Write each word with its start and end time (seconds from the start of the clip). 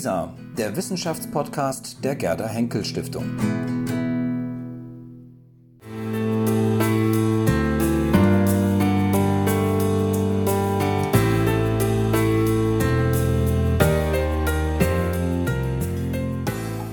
WISA, 0.00 0.34
der 0.56 0.74
Wissenschaftspodcast 0.76 2.02
der 2.02 2.14
Gerda 2.14 2.48
Henkel 2.48 2.86
Stiftung. 2.86 3.36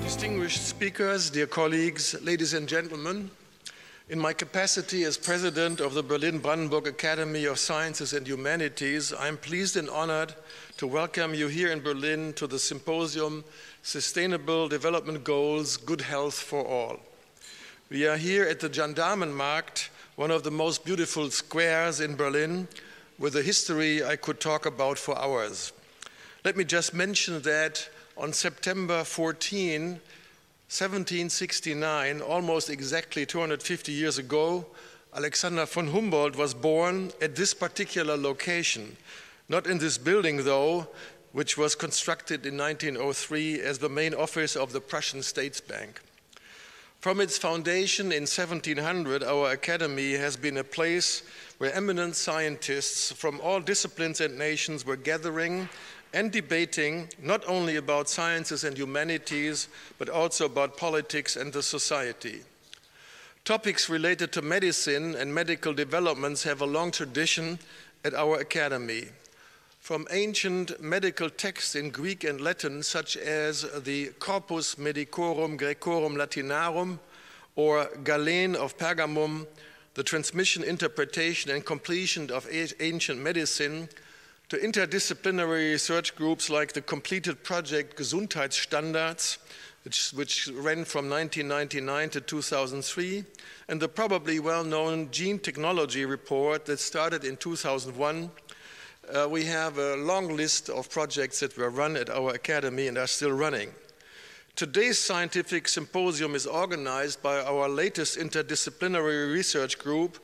Distinguished 0.04 0.68
speakers, 0.68 1.32
dear 1.32 1.46
colleagues, 1.46 2.18
ladies 2.22 2.54
and 2.54 2.68
gentlemen, 2.68 3.30
in 4.08 4.18
my 4.18 4.32
capacity 4.32 5.04
as 5.04 5.18
president 5.18 5.80
of 5.80 5.92
the 5.92 6.02
Berlin 6.02 6.38
Brandenburg 6.38 6.86
Academy 6.86 7.44
of 7.44 7.58
Sciences 7.58 8.14
and 8.14 8.26
Humanities, 8.26 9.12
I 9.12 9.28
am 9.28 9.36
pleased 9.36 9.76
and 9.76 9.90
honored 9.90 10.34
to 10.78 10.86
welcome 10.86 11.34
you 11.34 11.48
here 11.48 11.70
in 11.70 11.80
Berlin 11.80 12.32
to 12.34 12.46
the 12.46 12.58
symposium 12.58 13.44
Sustainable 13.82 14.66
Development 14.66 15.22
Goals 15.22 15.76
Good 15.76 16.00
Health 16.00 16.36
for 16.36 16.66
All. 16.66 17.00
We 17.90 18.06
are 18.06 18.16
here 18.16 18.44
at 18.44 18.60
the 18.60 18.70
Gendarmenmarkt, 18.70 19.90
one 20.16 20.30
of 20.30 20.42
the 20.42 20.50
most 20.50 20.86
beautiful 20.86 21.30
squares 21.30 22.00
in 22.00 22.16
Berlin, 22.16 22.66
with 23.18 23.36
a 23.36 23.42
history 23.42 24.02
I 24.02 24.16
could 24.16 24.40
talk 24.40 24.64
about 24.64 24.96
for 24.96 25.18
hours. 25.18 25.72
Let 26.46 26.56
me 26.56 26.64
just 26.64 26.94
mention 26.94 27.42
that 27.42 27.86
on 28.16 28.32
September 28.32 29.04
14, 29.04 30.00
1769, 30.68 32.20
almost 32.20 32.68
exactly 32.68 33.24
250 33.24 33.90
years 33.90 34.18
ago, 34.18 34.66
Alexander 35.14 35.64
von 35.64 35.88
Humboldt 35.88 36.36
was 36.36 36.52
born 36.52 37.10
at 37.22 37.34
this 37.34 37.54
particular 37.54 38.18
location. 38.18 38.94
Not 39.48 39.66
in 39.66 39.78
this 39.78 39.96
building, 39.96 40.44
though, 40.44 40.86
which 41.32 41.56
was 41.56 41.74
constructed 41.74 42.44
in 42.44 42.58
1903 42.58 43.62
as 43.62 43.78
the 43.78 43.88
main 43.88 44.12
office 44.12 44.56
of 44.56 44.72
the 44.72 44.80
Prussian 44.82 45.22
States 45.22 45.58
Bank. 45.58 46.02
From 47.00 47.22
its 47.22 47.38
foundation 47.38 48.12
in 48.12 48.24
1700, 48.24 49.22
our 49.22 49.52
academy 49.52 50.12
has 50.12 50.36
been 50.36 50.58
a 50.58 50.64
place 50.64 51.22
where 51.56 51.72
eminent 51.72 52.14
scientists 52.14 53.10
from 53.10 53.40
all 53.40 53.60
disciplines 53.60 54.20
and 54.20 54.36
nations 54.36 54.84
were 54.84 54.96
gathering 54.96 55.70
and 56.12 56.32
debating 56.32 57.08
not 57.22 57.42
only 57.46 57.76
about 57.76 58.08
sciences 58.08 58.64
and 58.64 58.76
humanities, 58.76 59.68
but 59.98 60.08
also 60.08 60.46
about 60.46 60.76
politics 60.76 61.36
and 61.36 61.52
the 61.52 61.62
society. 61.62 62.40
Topics 63.44 63.88
related 63.88 64.32
to 64.32 64.42
medicine 64.42 65.14
and 65.14 65.34
medical 65.34 65.72
developments 65.72 66.42
have 66.42 66.60
a 66.60 66.66
long 66.66 66.90
tradition 66.90 67.58
at 68.04 68.14
our 68.14 68.40
academy. 68.40 69.04
From 69.80 70.06
ancient 70.10 70.82
medical 70.82 71.30
texts 71.30 71.74
in 71.74 71.90
Greek 71.90 72.24
and 72.24 72.40
Latin, 72.40 72.82
such 72.82 73.16
as 73.16 73.62
the 73.84 74.08
Corpus 74.18 74.74
Medicorum 74.74 75.56
Graecorum 75.58 76.16
Latinarum 76.16 76.98
or 77.56 77.88
Galen 78.04 78.54
of 78.54 78.76
Pergamum, 78.76 79.46
the 79.94 80.02
transmission, 80.02 80.62
interpretation, 80.62 81.50
and 81.50 81.64
completion 81.64 82.30
of 82.30 82.46
ancient 82.80 83.18
medicine, 83.18 83.88
to 84.48 84.56
interdisciplinary 84.56 85.72
research 85.72 86.16
groups 86.16 86.48
like 86.48 86.72
the 86.72 86.80
completed 86.80 87.42
project 87.44 87.98
Gesundheitsstandards, 87.98 89.36
which, 89.84 90.10
which, 90.12 90.48
ran 90.48 90.86
from 90.86 91.10
1999 91.10 92.10
to 92.10 92.20
2003, 92.22 93.24
and 93.68 93.80
the 93.80 93.88
probably 93.88 94.40
well 94.40 94.64
known 94.64 95.10
Gene 95.10 95.38
Technology 95.38 96.06
Report 96.06 96.64
that 96.64 96.80
started 96.80 97.24
in 97.24 97.36
2001. 97.36 98.30
Uh, 99.12 99.28
we 99.30 99.44
have 99.44 99.76
a 99.76 99.96
long 99.96 100.34
list 100.34 100.70
of 100.70 100.90
projects 100.90 101.40
that 101.40 101.56
were 101.56 101.70
run 101.70 101.96
at 101.96 102.08
our 102.08 102.30
academy 102.30 102.88
and 102.88 102.96
are 102.96 103.06
still 103.06 103.32
running. 103.32 103.70
Today's 104.56 104.98
scientific 104.98 105.68
symposium 105.68 106.34
is 106.34 106.46
organized 106.46 107.22
by 107.22 107.38
our 107.40 107.68
latest 107.68 108.18
interdisciplinary 108.18 109.32
research 109.32 109.78
group 109.78 110.18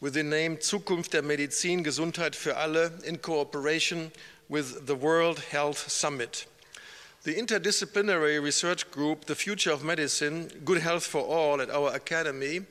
with 0.00 0.14
the 0.14 0.22
name 0.22 0.58
Zukunft 0.58 1.12
der 1.12 1.22
Medizin, 1.22 1.84
Gesundheit 1.84 2.34
für 2.34 2.56
alle 2.56 2.90
in 3.04 3.20
cooperation 3.20 4.10
with 4.48 4.86
the 4.86 4.94
World 4.94 5.38
Health 5.50 5.90
Summit. 5.90 6.46
The 7.24 7.34
interdisciplinary 7.34 8.42
research 8.42 8.90
group, 8.90 9.26
The 9.26 9.34
Future 9.34 9.72
of 9.72 9.84
Medicine, 9.84 10.50
Good 10.64 10.80
Health 10.80 11.04
for 11.04 11.22
All 11.22 11.60
at 11.60 11.68
our 11.68 11.94
academy, 11.94 12.62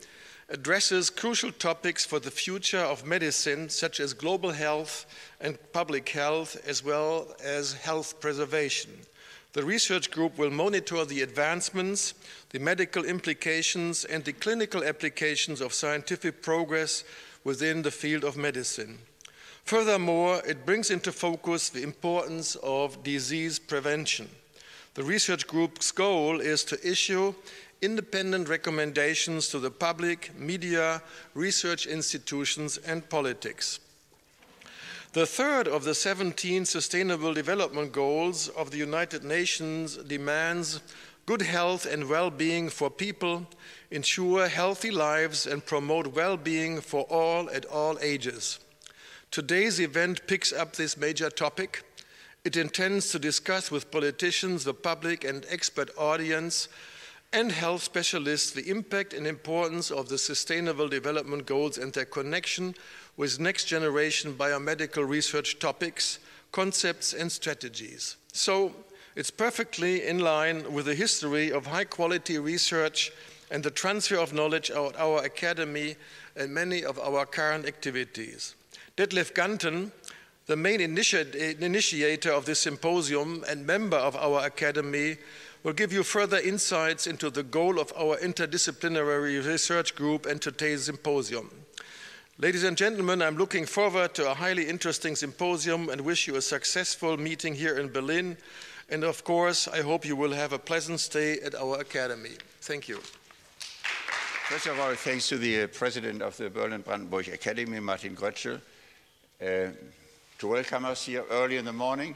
addresses 0.50 1.12
crucial 1.12 1.52
topics 1.52 2.04
for 2.04 2.20
the 2.20 2.32
future 2.32 2.80
of 2.80 3.06
medicine, 3.06 3.70
such 3.70 4.00
as 4.00 4.16
global 4.16 4.50
health 4.50 5.06
and 5.40 5.60
public 5.72 6.10
health, 6.10 6.58
as 6.68 6.84
well 6.84 7.36
as 7.44 7.74
health 7.74 8.20
preservation. 8.20 8.90
The 9.54 9.64
research 9.64 10.12
group 10.12 10.38
will 10.38 10.52
monitor 10.52 11.06
the 11.06 11.24
advancements, 11.24 12.14
the 12.52 12.60
medical 12.60 13.04
implications, 13.04 14.06
and 14.06 14.24
the 14.24 14.34
clinical 14.34 14.84
applications 14.84 15.60
of 15.60 15.74
scientific 15.74 16.44
progress 16.44 17.04
within 17.44 17.82
the 17.82 17.92
field 17.92 18.24
of 18.24 18.38
medicine. 18.38 19.00
Furthermore, 19.64 20.42
it 20.48 20.66
brings 20.66 20.92
into 20.92 21.12
focus 21.12 21.70
the 21.70 21.84
importance 21.84 22.56
of 22.58 23.04
disease 23.04 23.58
prevention. 23.58 24.30
The 24.94 25.04
research 25.04 25.48
group's 25.48 25.92
goal 25.92 26.42
is 26.42 26.64
to 26.66 26.88
issue 26.88 27.34
independent 27.82 28.50
recommendations 28.50 29.48
to 29.50 29.60
the 29.60 29.72
public, 29.72 30.38
media, 30.38 31.02
research 31.34 31.86
institutions, 31.86 32.78
and 32.78 33.08
politics. 33.10 33.80
The 35.14 35.26
third 35.26 35.68
of 35.68 35.86
the 35.86 35.96
17 35.96 36.66
Sustainable 36.66 37.34
Development 37.34 37.92
Goals 37.92 38.48
of 38.50 38.70
the 38.70 38.78
United 38.78 39.24
Nations 39.24 39.98
demands 39.98 40.82
good 41.26 41.42
health 41.42 41.88
and 41.88 42.08
well 42.08 42.30
being 42.30 42.70
for 42.70 42.92
people, 42.92 43.48
ensure 43.90 44.48
healthy 44.48 44.92
lives, 44.92 45.48
and 45.48 45.66
promote 45.66 46.14
well 46.14 46.38
being 46.38 46.80
for 46.80 47.06
all 47.06 47.50
at 47.50 47.66
all 47.66 47.98
ages. 48.04 48.60
Today's 49.32 49.80
event 49.80 50.28
picks 50.28 50.54
up 50.54 50.76
this 50.76 50.96
major 50.96 51.32
topic. 51.32 51.82
It 52.46 52.56
intends 52.56 53.10
to 53.10 53.18
discuss 53.18 53.72
with 53.72 53.90
politicians, 53.90 54.64
the 54.64 54.76
public, 54.76 55.24
and 55.24 55.44
expert 55.50 55.90
audience 55.98 56.68
and 57.32 57.52
health 57.52 57.84
specialists 57.84 58.52
the 58.52 58.70
impact 58.70 59.14
and 59.14 59.28
importance 59.28 59.92
of 59.92 60.10
the 60.10 60.18
Sustainable 60.18 60.88
Development 60.88 61.46
Goals 61.46 61.78
and 61.78 61.94
their 61.94 62.06
connection 62.06 62.74
with 63.20 63.38
next 63.38 63.66
generation 63.66 64.34
biomedical 64.34 65.06
research 65.06 65.60
topics, 65.60 66.20
concepts, 66.54 67.12
and 67.12 67.30
strategies. 67.30 68.16
So 68.32 68.74
it's 69.14 69.30
perfectly 69.30 70.08
in 70.08 70.20
line 70.20 70.72
with 70.72 70.86
the 70.86 70.96
history 70.96 71.52
of 71.52 71.66
high 71.66 71.84
quality 71.84 72.40
research 72.40 73.12
and 73.52 73.62
the 73.62 73.72
transfer 73.72 74.16
of 74.16 74.32
knowledge 74.32 74.72
at 74.72 74.96
our 74.98 75.22
academy 75.26 75.98
and 76.38 76.54
many 76.54 76.86
of 76.86 76.98
our 76.98 77.26
current 77.26 77.66
activities. 77.66 78.56
Detlev 78.96 79.34
Ganten, 79.34 79.92
the 80.46 80.56
main 80.56 80.80
initi 80.80 81.60
initiator 81.60 82.32
of 82.32 82.46
this 82.46 82.60
symposium 82.60 83.44
and 83.50 83.68
member 83.68 83.98
of 83.98 84.16
our 84.16 84.46
academy, 84.46 85.18
will 85.64 85.74
give 85.74 85.92
you 85.92 86.04
further 86.04 86.38
insights 86.38 87.06
into 87.06 87.30
the 87.30 87.44
goal 87.44 87.82
of 87.82 87.92
our 87.98 88.16
interdisciplinary 88.20 89.46
research 89.46 89.94
group 89.94 90.26
and 90.26 90.42
today's 90.42 90.86
symposium. 90.86 91.52
Ladies 92.42 92.64
and 92.64 92.78
gentlemen, 92.78 93.22
I'm 93.22 93.36
looking 93.36 93.66
forward 93.66 94.14
to 94.14 94.32
a 94.32 94.34
highly 94.34 94.70
interesting 94.70 95.14
symposium 95.18 95.90
and 95.90 96.00
wish 96.00 96.26
you 96.26 96.38
a 96.38 96.42
successful 96.42 97.18
meeting 97.18 97.54
here 97.54 97.78
in 97.78 97.92
Berlin. 97.92 98.38
And 98.88 99.04
of 99.04 99.26
course, 99.26 99.68
I 99.68 99.82
hope 99.82 100.06
you 100.06 100.16
will 100.16 100.32
have 100.32 100.54
a 100.54 100.58
pleasant 100.58 101.02
stay 101.02 101.42
at 101.42 101.54
our 101.54 101.82
academy. 101.82 102.38
Thank 102.62 102.88
you. 102.88 103.02
First 104.48 104.68
of 104.68 104.80
all, 104.80 104.96
thanks 104.96 105.28
to 105.28 105.38
the 105.38 105.64
uh, 105.64 105.68
president 105.68 106.22
of 106.22 106.38
the 106.38 106.50
Berlin 106.50 106.80
Brandenburg 106.80 107.28
Academy, 107.28 107.82
Martin 107.82 108.16
Grötschel, 108.16 108.62
uh, 109.42 109.72
to 110.38 110.48
welcome 110.48 110.86
us 110.86 111.08
here 111.08 111.26
early 111.30 111.58
in 111.58 111.66
the 111.66 111.74
morning. 111.74 112.16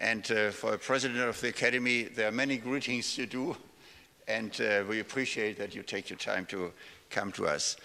And 0.00 0.28
uh, 0.32 0.50
for 0.50 0.74
a 0.74 0.78
president 0.78 1.20
of 1.20 1.40
the 1.40 1.50
Academy, 1.50 2.02
there 2.02 2.26
are 2.26 2.32
many 2.32 2.56
greetings 2.56 3.14
to 3.14 3.24
do, 3.24 3.56
and 4.26 4.60
uh, 4.60 4.82
we 4.88 4.98
appreciate 4.98 5.58
that 5.58 5.76
you 5.76 5.84
take 5.84 6.10
your 6.10 6.18
time 6.18 6.44
to 6.46 6.72
come 7.08 7.30
to 7.32 7.46
us. 7.46 7.76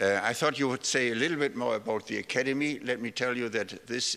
Uh, 0.00 0.20
I 0.22 0.32
thought 0.32 0.58
you 0.58 0.68
would 0.68 0.84
say 0.84 1.10
a 1.10 1.14
little 1.14 1.36
bit 1.36 1.56
more 1.56 1.74
about 1.74 2.06
the 2.06 2.18
Academy. 2.18 2.78
Let 2.78 3.00
me 3.00 3.10
tell 3.10 3.36
you 3.36 3.48
that 3.48 3.86
this, 3.86 4.16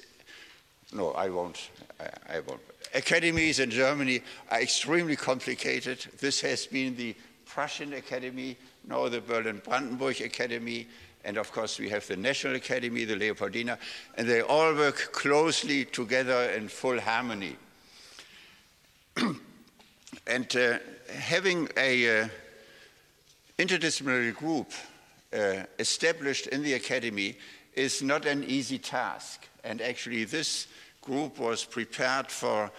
no, 0.93 1.11
I 1.11 1.29
won't. 1.29 1.69
I, 1.99 2.35
I 2.37 2.39
won't. 2.41 2.61
Academies 2.93 3.59
in 3.59 3.71
Germany 3.71 4.21
are 4.51 4.61
extremely 4.61 5.15
complicated. 5.15 6.05
This 6.19 6.41
has 6.41 6.67
been 6.67 6.95
the 6.95 7.15
Prussian 7.45 7.93
Academy, 7.93 8.57
now 8.87 9.09
the 9.09 9.21
Berlin 9.21 9.61
Brandenburg 9.63 10.21
Academy, 10.21 10.87
and 11.25 11.37
of 11.37 11.51
course 11.51 11.79
we 11.79 11.89
have 11.89 12.05
the 12.07 12.15
National 12.15 12.55
Academy, 12.55 13.03
the 13.05 13.15
Leopoldina, 13.15 13.77
and 14.17 14.27
they 14.27 14.41
all 14.41 14.75
work 14.75 15.11
closely 15.11 15.85
together 15.85 16.51
in 16.51 16.67
full 16.67 16.99
harmony. 16.99 17.55
and 20.27 20.55
uh, 20.55 20.77
having 21.11 21.67
a 21.75 22.21
uh, 22.21 22.27
interdisciplinary 23.57 24.35
group 24.35 24.71
uh, 25.33 25.63
established 25.79 26.47
in 26.47 26.63
the 26.63 26.73
academy 26.73 27.35
is 27.75 28.01
not 28.01 28.25
an 28.25 28.43
easy 28.43 28.77
task. 28.77 29.47
And 29.63 29.81
actually, 29.81 30.25
this 30.25 30.67
group 31.01 31.39
was 31.39 31.63
prepared 31.63 32.31
for 32.31 32.71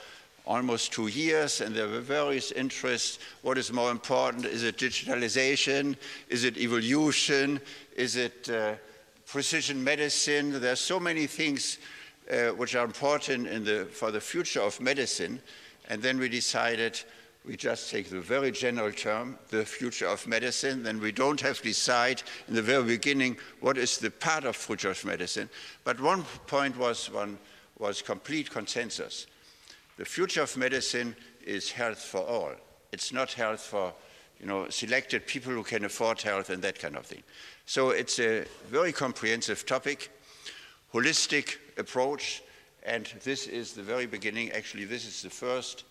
almost 0.44 0.92
two 0.92 1.06
years, 1.06 1.60
and 1.60 1.74
there 1.74 1.88
were 1.88 2.00
various 2.00 2.50
interests. 2.52 3.18
What 3.42 3.58
is 3.58 3.72
more 3.72 3.90
important? 3.90 4.44
Is 4.44 4.64
it 4.64 4.76
digitalization? 4.76 5.96
Is 6.28 6.44
it 6.44 6.58
evolution? 6.58 7.60
Is 7.96 8.16
it 8.16 8.50
uh, 8.50 8.74
precision 9.26 9.82
medicine? 9.82 10.60
There 10.60 10.72
are 10.72 10.76
so 10.76 10.98
many 10.98 11.26
things 11.26 11.78
uh, 12.30 12.48
which 12.48 12.74
are 12.74 12.84
important 12.84 13.64
the, 13.64 13.86
for 13.86 14.10
the 14.10 14.20
future 14.20 14.60
of 14.60 14.80
medicine. 14.80 15.40
And 15.88 16.02
then 16.02 16.18
we 16.18 16.28
decided 16.28 17.00
we 17.44 17.56
just 17.56 17.90
take 17.90 18.08
the 18.08 18.20
very 18.20 18.52
general 18.52 18.92
term, 18.92 19.36
the 19.48 19.64
future 19.64 20.06
of 20.06 20.26
medicine, 20.26 20.82
then 20.82 21.00
we 21.00 21.10
don't 21.10 21.40
have 21.40 21.58
to 21.58 21.64
decide 21.64 22.22
in 22.46 22.54
the 22.54 22.62
very 22.62 22.84
beginning 22.84 23.36
what 23.60 23.76
is 23.76 23.98
the 23.98 24.10
part 24.10 24.44
of 24.44 24.54
future 24.54 24.90
of 24.90 25.04
medicine. 25.04 25.48
But 25.82 26.00
one 26.00 26.22
point 26.46 26.76
was, 26.76 27.10
one, 27.10 27.38
was 27.78 28.00
complete 28.00 28.50
consensus. 28.50 29.26
The 29.96 30.04
future 30.04 30.42
of 30.42 30.56
medicine 30.56 31.16
is 31.44 31.72
health 31.72 31.98
for 31.98 32.20
all. 32.20 32.52
It's 32.92 33.12
not 33.12 33.32
health 33.32 33.60
for 33.60 33.92
you 34.38 34.46
know, 34.46 34.68
selected 34.68 35.26
people 35.26 35.52
who 35.52 35.62
can 35.62 35.84
afford 35.84 36.20
health 36.20 36.50
and 36.50 36.62
that 36.62 36.78
kind 36.78 36.96
of 36.96 37.06
thing. 37.06 37.22
So 37.66 37.90
it's 37.90 38.18
a 38.18 38.44
very 38.68 38.92
comprehensive 38.92 39.66
topic, 39.66 40.10
holistic 40.92 41.56
approach, 41.78 42.42
and 42.84 43.06
this 43.22 43.46
is 43.46 43.72
the 43.72 43.82
very 43.82 44.06
beginning. 44.06 44.50
Actually, 44.52 44.84
this 44.84 45.06
is 45.06 45.22
the 45.22 45.30
first 45.30 45.84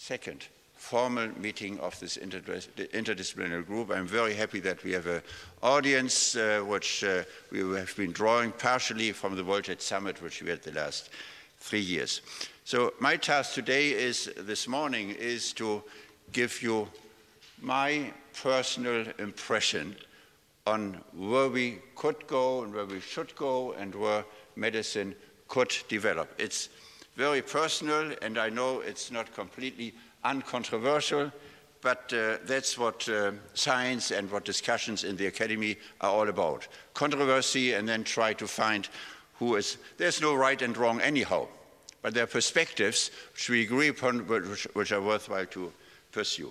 second 0.00 0.46
formal 0.76 1.28
meeting 1.38 1.78
of 1.80 2.00
this 2.00 2.16
interdisciplinary 2.16 3.66
group. 3.66 3.90
I'm 3.90 4.06
very 4.06 4.32
happy 4.32 4.58
that 4.60 4.82
we 4.82 4.92
have 4.92 5.06
an 5.06 5.20
audience 5.62 6.34
uh, 6.34 6.64
which 6.66 7.04
uh, 7.04 7.22
we 7.52 7.58
have 7.76 7.94
been 7.96 8.10
drawing 8.10 8.50
partially 8.52 9.12
from 9.12 9.36
the 9.36 9.44
World 9.44 9.66
Health 9.66 9.82
Summit, 9.82 10.22
which 10.22 10.42
we 10.42 10.48
had 10.48 10.62
the 10.62 10.72
last 10.72 11.10
three 11.58 11.80
years. 11.80 12.22
So 12.64 12.94
my 12.98 13.16
task 13.16 13.52
today 13.52 13.90
is, 13.90 14.32
this 14.38 14.66
morning, 14.66 15.10
is 15.10 15.52
to 15.54 15.82
give 16.32 16.62
you 16.62 16.88
my 17.60 18.10
personal 18.42 19.04
impression 19.18 19.94
on 20.66 20.98
where 21.14 21.50
we 21.50 21.78
could 21.94 22.26
go 22.26 22.62
and 22.62 22.72
where 22.72 22.86
we 22.86 23.00
should 23.00 23.36
go 23.36 23.72
and 23.72 23.94
where 23.94 24.24
medicine 24.56 25.14
could 25.46 25.76
develop. 25.88 26.32
It's 26.38 26.70
very 27.20 27.42
personal, 27.42 28.14
and 28.22 28.38
I 28.38 28.48
know 28.48 28.80
it's 28.80 29.10
not 29.10 29.34
completely 29.34 29.92
uncontroversial, 30.24 31.30
but 31.82 32.10
uh, 32.14 32.38
that's 32.46 32.78
what 32.78 33.06
uh, 33.10 33.32
science 33.52 34.10
and 34.10 34.30
what 34.32 34.46
discussions 34.46 35.04
in 35.04 35.18
the 35.18 35.26
academy 35.26 35.76
are 36.00 36.08
all 36.08 36.30
about. 36.30 36.66
Controversy 36.94 37.74
and 37.74 37.86
then 37.86 38.04
try 38.04 38.32
to 38.32 38.48
find 38.48 38.88
who 39.34 39.56
is, 39.56 39.76
there's 39.98 40.22
no 40.22 40.34
right 40.34 40.62
and 40.62 40.74
wrong 40.78 40.98
anyhow, 41.02 41.46
but 42.00 42.14
there 42.14 42.24
are 42.24 42.38
perspectives 42.38 43.10
which 43.34 43.50
we 43.50 43.64
agree 43.64 43.88
upon, 43.88 44.26
which, 44.26 44.66
which 44.72 44.90
are 44.90 45.02
worthwhile 45.02 45.44
to 45.44 45.70
pursue. 46.12 46.50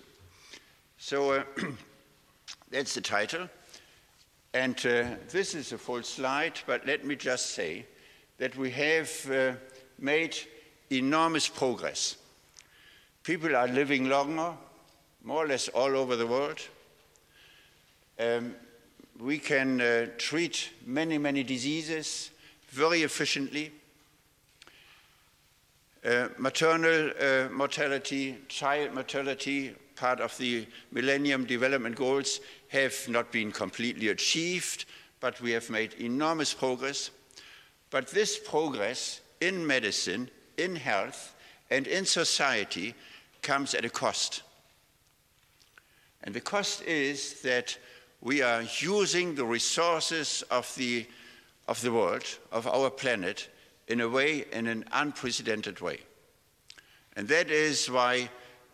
So 0.99 1.31
uh, 1.31 1.43
that's 2.69 2.93
the 2.93 3.01
title. 3.01 3.49
And 4.53 4.77
uh, 4.85 5.15
this 5.31 5.55
is 5.55 5.71
a 5.71 5.79
full 5.79 6.03
slide, 6.03 6.59
but 6.67 6.85
let 6.85 7.05
me 7.05 7.15
just 7.15 7.55
say 7.55 7.87
that 8.37 8.55
we 8.55 8.69
have 8.69 9.31
uh, 9.31 9.53
made 9.97 10.37
enormous 10.91 11.47
progress. 11.47 12.17
People 13.23 13.55
are 13.55 13.67
living 13.67 14.09
longer, 14.09 14.53
more 15.23 15.45
or 15.45 15.47
less 15.47 15.67
all 15.69 15.95
over 15.95 16.15
the 16.15 16.27
world. 16.27 16.59
Um, 18.19 18.55
we 19.19 19.37
can 19.37 19.81
uh, 19.81 20.07
treat 20.17 20.69
many, 20.85 21.17
many 21.17 21.43
diseases 21.43 22.31
very 22.69 23.03
efficiently. 23.03 23.71
Uh, 26.03 26.29
maternal 26.37 27.11
uh, 27.19 27.49
mortality, 27.51 28.37
child 28.47 28.93
mortality, 28.93 29.75
part 29.95 30.21
of 30.21 30.37
the 30.37 30.65
Millennium 30.91 31.45
Development 31.45 31.95
Goals, 31.95 32.39
have 32.69 32.95
not 33.09 33.31
been 33.31 33.51
completely 33.51 34.07
achieved, 34.07 34.85
but 35.19 35.41
we 35.41 35.51
have 35.51 35.69
made 35.69 35.93
enormous 35.95 36.53
progress. 36.53 37.11
But 37.89 38.07
this 38.07 38.39
progress 38.39 39.19
in 39.41 39.65
medicine 39.65 40.29
in 40.59 40.75
health 40.75 41.35
and 41.69 41.87
in 41.87 42.05
society 42.05 42.95
comes 43.41 43.73
at 43.73 43.85
a 43.85 43.89
cost. 43.89 44.43
And 46.23 46.35
the 46.35 46.41
cost 46.41 46.83
is 46.83 47.41
that 47.41 47.77
we 48.21 48.41
are 48.41 48.63
using 48.79 49.35
the 49.35 49.45
resources 49.45 50.43
of 50.51 50.73
the, 50.75 51.07
of 51.67 51.81
the 51.81 51.91
world, 51.91 52.25
of 52.51 52.67
our 52.67 52.89
planet, 52.89 53.47
in 53.87 54.01
a 54.01 54.09
way, 54.09 54.45
in 54.51 54.67
an 54.67 54.83
unprecedented 54.91 55.79
way. 55.79 55.99
And 57.15 57.27
that 57.29 57.49
is 57.49 57.89
why 57.89 58.29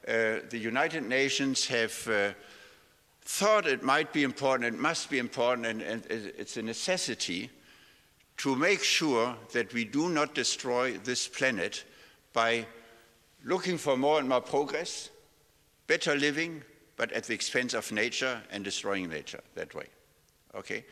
uh, 0.07 0.41
the 0.49 0.57
United 0.57 1.03
Nations 1.03 1.67
have 1.67 2.07
uh, 2.07 2.31
thought 3.21 3.65
it 3.67 3.83
might 3.83 4.11
be 4.11 4.23
important, 4.23 4.73
it 4.73 4.79
must 4.79 5.09
be 5.09 5.19
important, 5.19 5.67
and, 5.67 5.81
and 5.81 6.05
it's 6.09 6.57
a 6.57 6.61
necessity 6.61 7.49
to 8.37 8.55
make 8.55 8.83
sure 8.83 9.35
that 9.53 9.73
we 9.73 9.85
do 9.85 10.09
not 10.09 10.35
destroy 10.35 10.97
this 10.97 11.27
planet 11.27 11.83
by 12.33 12.65
looking 13.43 13.77
for 13.77 13.95
more 13.95 14.19
and 14.19 14.27
more 14.27 14.41
progress, 14.41 15.09
better 15.87 16.15
living, 16.15 16.63
but 16.97 17.11
at 17.11 17.23
the 17.25 17.33
expense 17.33 17.73
of 17.73 17.91
nature 17.91 18.41
and 18.51 18.63
destroying 18.63 19.09
nature 19.09 19.41
that 19.55 19.73
way. 19.73 19.85
Okay? 20.55 20.85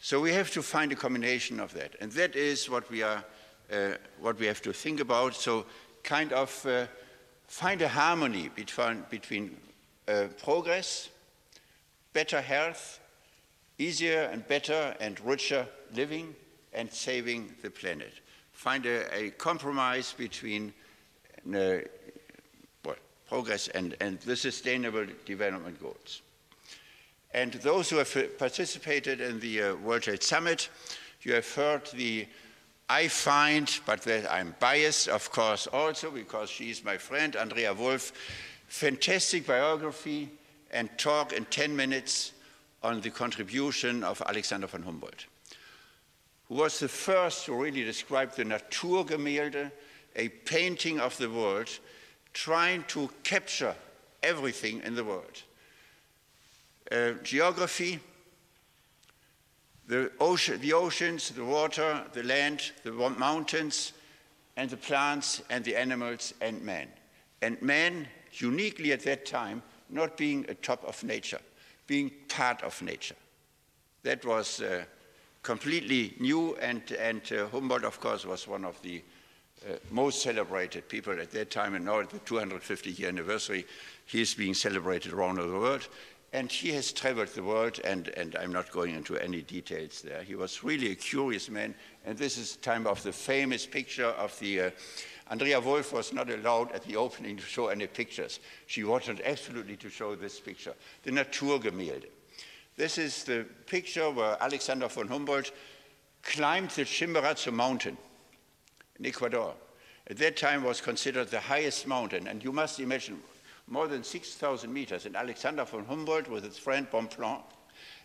So 0.00 0.20
we 0.20 0.32
have 0.32 0.50
to 0.52 0.62
find 0.62 0.92
a 0.92 0.96
combination 0.96 1.60
of 1.60 1.72
that. 1.74 1.94
And 2.00 2.12
that 2.12 2.36
is 2.36 2.68
what 2.68 2.90
we, 2.90 3.02
are, 3.02 3.24
uh, 3.72 3.92
what 4.20 4.38
we 4.38 4.46
have 4.46 4.62
to 4.62 4.72
think 4.72 5.00
about. 5.00 5.34
So 5.34 5.66
kind 6.02 6.32
of 6.32 6.66
uh, 6.66 6.86
find 7.46 7.82
a 7.82 7.88
harmony 7.88 8.50
between, 8.54 9.04
between 9.10 9.56
uh, 10.06 10.26
progress, 10.42 11.08
better 12.12 12.40
health, 12.40 13.00
easier 13.78 14.28
and 14.32 14.46
better 14.46 14.94
and 15.00 15.20
richer 15.20 15.66
living, 15.94 16.34
and 16.72 16.92
saving 16.92 17.54
the 17.62 17.70
planet. 17.70 18.12
Find 18.52 18.86
a, 18.86 19.14
a 19.14 19.30
compromise 19.30 20.14
between 20.16 20.72
uh, 21.54 21.78
progress 23.28 23.68
and, 23.68 23.94
and 24.00 24.18
the 24.20 24.34
sustainable 24.34 25.06
development 25.26 25.80
goals. 25.80 26.22
And 27.32 27.52
those 27.54 27.90
who 27.90 27.96
have 27.96 28.38
participated 28.38 29.20
in 29.20 29.38
the 29.38 29.62
uh, 29.62 29.74
World 29.76 30.06
Health 30.06 30.22
Summit, 30.22 30.70
you 31.22 31.34
have 31.34 31.54
heard 31.54 31.86
the, 31.92 32.26
I 32.88 33.08
find, 33.08 33.80
but 33.84 34.02
that 34.02 34.32
I'm 34.32 34.54
biased, 34.58 35.08
of 35.08 35.30
course, 35.30 35.66
also, 35.66 36.10
because 36.10 36.48
she 36.48 36.70
is 36.70 36.82
my 36.82 36.96
friend, 36.96 37.36
Andrea 37.36 37.74
Wulf, 37.74 38.12
fantastic 38.66 39.46
biography 39.46 40.30
and 40.70 40.88
talk 40.98 41.32
in 41.32 41.44
10 41.46 41.76
minutes 41.76 42.32
on 42.82 43.00
the 43.00 43.10
contribution 43.10 44.04
of 44.04 44.22
Alexander 44.26 44.66
von 44.66 44.82
Humboldt 44.82 45.26
who 46.48 46.54
was 46.54 46.78
the 46.80 46.88
first 46.88 47.44
to 47.46 47.54
really 47.54 47.84
describe 47.84 48.34
the 48.34 48.44
Naturgemälde, 48.44 49.70
a 50.16 50.28
painting 50.28 50.98
of 50.98 51.16
the 51.18 51.30
world, 51.30 51.68
trying 52.32 52.84
to 52.88 53.10
capture 53.22 53.74
everything 54.22 54.82
in 54.84 54.94
the 54.94 55.04
world. 55.04 55.42
Uh, 56.90 57.12
geography, 57.22 58.00
the, 59.86 60.10
ocean, 60.20 60.60
the 60.60 60.72
oceans, 60.72 61.30
the 61.30 61.44
water, 61.44 62.02
the 62.12 62.22
land, 62.22 62.72
the 62.82 62.92
mountains, 62.92 63.92
and 64.56 64.70
the 64.70 64.76
plants 64.76 65.42
and 65.50 65.64
the 65.64 65.76
animals 65.76 66.34
and 66.40 66.62
man. 66.62 66.88
And 67.42 67.60
man, 67.62 68.08
uniquely 68.32 68.92
at 68.92 69.04
that 69.04 69.24
time, 69.26 69.62
not 69.88 70.16
being 70.16 70.44
a 70.48 70.54
top 70.54 70.84
of 70.84 71.02
nature, 71.04 71.40
being 71.86 72.10
part 72.28 72.62
of 72.62 72.80
nature. 72.82 73.14
That 74.02 74.24
was 74.24 74.60
uh, 74.60 74.84
completely 75.48 76.12
new, 76.20 76.54
and, 76.56 76.82
and 77.00 77.22
uh, 77.32 77.48
Humboldt, 77.48 77.82
of 77.82 77.98
course, 78.00 78.26
was 78.26 78.46
one 78.46 78.66
of 78.66 78.82
the 78.82 79.02
uh, 79.66 79.76
most 79.90 80.20
celebrated 80.20 80.86
people 80.90 81.18
at 81.18 81.30
that 81.30 81.50
time, 81.50 81.74
and 81.74 81.86
now 81.86 82.00
at 82.00 82.10
the 82.10 82.18
250 82.18 82.90
year 82.90 83.08
anniversary, 83.08 83.64
he 84.04 84.20
is 84.20 84.34
being 84.34 84.52
celebrated 84.52 85.10
around 85.10 85.36
the 85.36 85.46
world. 85.46 85.88
And 86.34 86.52
he 86.52 86.70
has 86.72 86.92
traveled 86.92 87.28
the 87.28 87.42
world, 87.42 87.80
and, 87.82 88.08
and 88.08 88.36
I'm 88.36 88.52
not 88.52 88.70
going 88.70 88.94
into 88.94 89.16
any 89.16 89.40
details 89.40 90.02
there. 90.02 90.22
He 90.22 90.34
was 90.34 90.62
really 90.62 90.92
a 90.92 90.94
curious 90.94 91.48
man, 91.48 91.74
and 92.04 92.18
this 92.18 92.36
is 92.36 92.56
the 92.56 92.62
time 92.62 92.86
of 92.86 93.02
the 93.02 93.12
famous 93.12 93.64
picture 93.64 94.12
of 94.24 94.38
the. 94.40 94.60
Uh, 94.60 94.70
Andrea 95.30 95.60
Wulf 95.60 95.94
was 95.94 96.12
not 96.12 96.28
allowed 96.28 96.72
at 96.72 96.82
the 96.82 96.96
opening 96.96 97.38
to 97.38 97.42
show 97.42 97.68
any 97.68 97.86
pictures. 97.86 98.40
She 98.66 98.84
wanted 98.84 99.22
absolutely 99.24 99.76
to 99.76 99.88
show 99.88 100.14
this 100.14 100.40
picture, 100.40 100.74
the 101.04 101.10
Naturgemälde. 101.10 102.08
This 102.78 102.96
is 102.96 103.24
the 103.24 103.44
picture 103.66 104.08
where 104.08 104.40
Alexander 104.40 104.86
von 104.86 105.08
Humboldt 105.08 105.50
climbed 106.22 106.70
the 106.70 106.84
Chimborazo 106.84 107.52
mountain 107.52 107.98
in 109.00 109.06
Ecuador. 109.06 109.52
At 110.08 110.18
that 110.18 110.36
time 110.36 110.62
was 110.62 110.80
considered 110.80 111.26
the 111.26 111.40
highest 111.40 111.88
mountain, 111.88 112.28
and 112.28 112.42
you 112.42 112.52
must 112.52 112.78
imagine 112.78 113.20
more 113.66 113.88
than 113.88 114.04
6,000 114.04 114.72
meters. 114.72 115.06
And 115.06 115.16
Alexander 115.16 115.64
von 115.64 115.86
Humboldt 115.86 116.30
with 116.30 116.44
his 116.44 116.56
friend 116.56 116.88
Bonpland, 116.88 117.42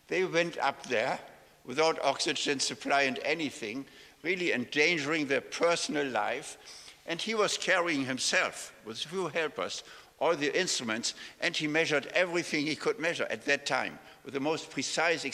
they 0.08 0.26
went 0.26 0.58
up 0.58 0.82
there 0.88 1.20
without 1.66 2.04
oxygen 2.04 2.60
supply 2.60 3.04
and 3.04 3.20
anything, 3.24 3.86
really 4.24 4.54
endangering 4.54 5.28
their 5.28 5.42
personal 5.42 6.08
life. 6.08 6.58
And 7.06 7.22
he 7.22 7.36
was 7.36 7.60
carrying 7.60 8.06
himself, 8.06 8.74
with 8.86 8.98
few 8.98 9.28
helpers, 9.28 9.84
all 10.20 10.36
the 10.36 10.60
instruments, 10.60 11.14
and 11.42 11.56
he 11.56 11.68
measured 11.68 12.08
everything 12.08 12.66
he 12.66 12.76
could 12.76 12.98
measure 12.98 13.28
at 13.30 13.46
that 13.46 13.68
time 13.68 14.00
with 14.24 14.34
the 14.34 14.40
most 14.40 14.70
precise 14.70 15.26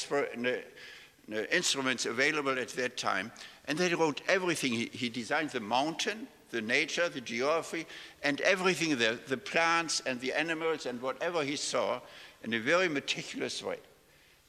instruments 1.52 2.06
available 2.06 2.58
at 2.58 2.70
that 2.70 2.98
time. 2.98 3.32
And 3.68 3.78
they 3.78 3.94
wrote 3.94 4.22
everything. 4.28 4.74
He, 4.74 4.90
he 4.92 5.10
designed 5.10 5.52
the 5.52 5.60
mountain, 5.60 6.28
the 6.50 6.62
nature, 6.62 7.10
the 7.10 7.22
geography, 7.22 7.86
and 8.24 8.42
everything 8.42 8.98
there, 8.98 9.16
the 9.16 9.38
plants 9.38 10.02
and 10.06 10.20
the 10.20 10.34
animals 10.34 10.86
and 10.86 11.02
whatever 11.02 11.44
he 11.44 11.56
saw 11.56 12.00
in 12.44 12.54
a 12.54 12.60
very 12.60 12.90
meticulous 12.90 13.62
way. 13.62 13.78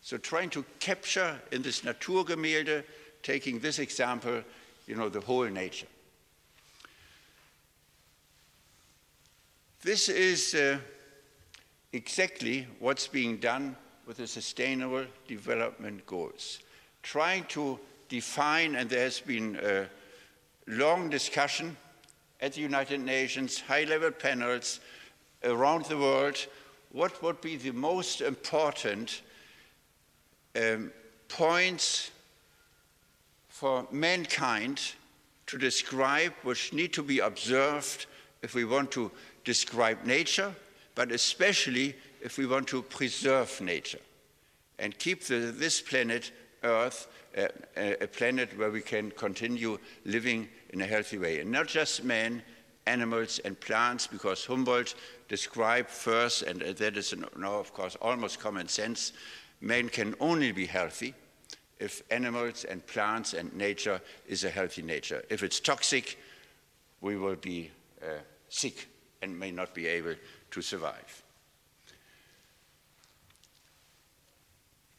So 0.02 0.16
trying 0.16 0.50
to 0.50 0.64
capture 0.78 1.38
in 1.52 1.62
this 1.62 1.82
Naturgemälde, 1.82 2.84
taking 3.22 3.58
this 3.58 3.78
example, 3.78 4.42
you 4.86 4.96
know, 4.96 5.10
the 5.10 5.20
whole 5.20 5.44
nature. 5.44 5.86
This 9.82 10.08
is 10.08 10.54
uh, 10.54 10.78
exactly 11.92 12.66
what's 12.78 13.06
being 13.06 13.38
done 13.38 13.76
with 14.06 14.16
the 14.16 14.26
Sustainable 14.26 15.04
Development 15.28 16.04
Goals, 16.06 16.60
trying 17.02 17.44
to 17.44 17.78
define, 18.08 18.74
and 18.74 18.88
there 18.88 19.04
has 19.04 19.20
been 19.20 19.58
a 19.62 19.86
long 20.66 21.08
discussion 21.10 21.76
at 22.40 22.54
the 22.54 22.60
United 22.60 23.00
Nations, 23.00 23.60
high-level 23.60 24.12
panels 24.12 24.80
around 25.44 25.84
the 25.86 25.96
world, 25.96 26.46
what 26.92 27.22
would 27.22 27.40
be 27.40 27.56
the 27.56 27.72
most 27.72 28.20
important 28.20 29.22
um, 30.56 30.90
points 31.28 32.10
for 33.48 33.86
mankind 33.90 34.80
to 35.46 35.58
describe 35.58 36.32
which 36.42 36.72
need 36.72 36.92
to 36.92 37.02
be 37.02 37.18
observed 37.18 38.06
if 38.42 38.54
we 38.54 38.64
want 38.64 38.90
to 38.90 39.10
describe 39.44 40.04
nature, 40.04 40.54
but 40.94 41.12
especially 41.12 41.94
if 42.20 42.38
we 42.38 42.46
want 42.46 42.66
to 42.68 42.82
preserve 42.82 43.60
nature 43.60 44.00
and 44.78 44.98
keep 44.98 45.24
the, 45.24 45.36
this 45.36 45.80
planet, 45.80 46.32
Earth, 46.62 47.08
uh, 47.36 47.46
a 47.76 48.06
planet 48.06 48.56
where 48.58 48.70
we 48.70 48.80
can 48.80 49.10
continue 49.12 49.78
living 50.04 50.48
in 50.70 50.80
a 50.80 50.86
healthy 50.86 51.18
way. 51.18 51.40
And 51.40 51.50
not 51.50 51.68
just 51.68 52.04
man, 52.04 52.42
animals 52.86 53.40
and 53.44 53.58
plants, 53.60 54.06
because 54.06 54.44
Humboldt 54.44 54.94
described 55.28 55.90
first, 55.90 56.42
and 56.42 56.60
that 56.60 56.96
is 56.96 57.14
now, 57.36 57.54
of 57.54 57.72
course, 57.72 57.96
almost 57.96 58.40
common 58.40 58.68
sense, 58.68 59.12
man 59.60 59.88
can 59.88 60.14
only 60.20 60.52
be 60.52 60.66
healthy 60.66 61.14
if 61.78 62.02
animals 62.10 62.64
and 62.64 62.86
plants 62.86 63.32
and 63.32 63.52
nature 63.54 64.00
is 64.26 64.44
a 64.44 64.50
healthy 64.50 64.82
nature. 64.82 65.24
If 65.30 65.42
it's 65.42 65.60
toxic, 65.60 66.18
we 67.00 67.16
will 67.16 67.36
be 67.36 67.70
uh, 68.02 68.18
sick 68.48 68.88
and 69.22 69.38
may 69.38 69.50
not 69.50 69.74
be 69.74 69.86
able 69.86 70.14
to 70.50 70.62
survive. 70.62 71.22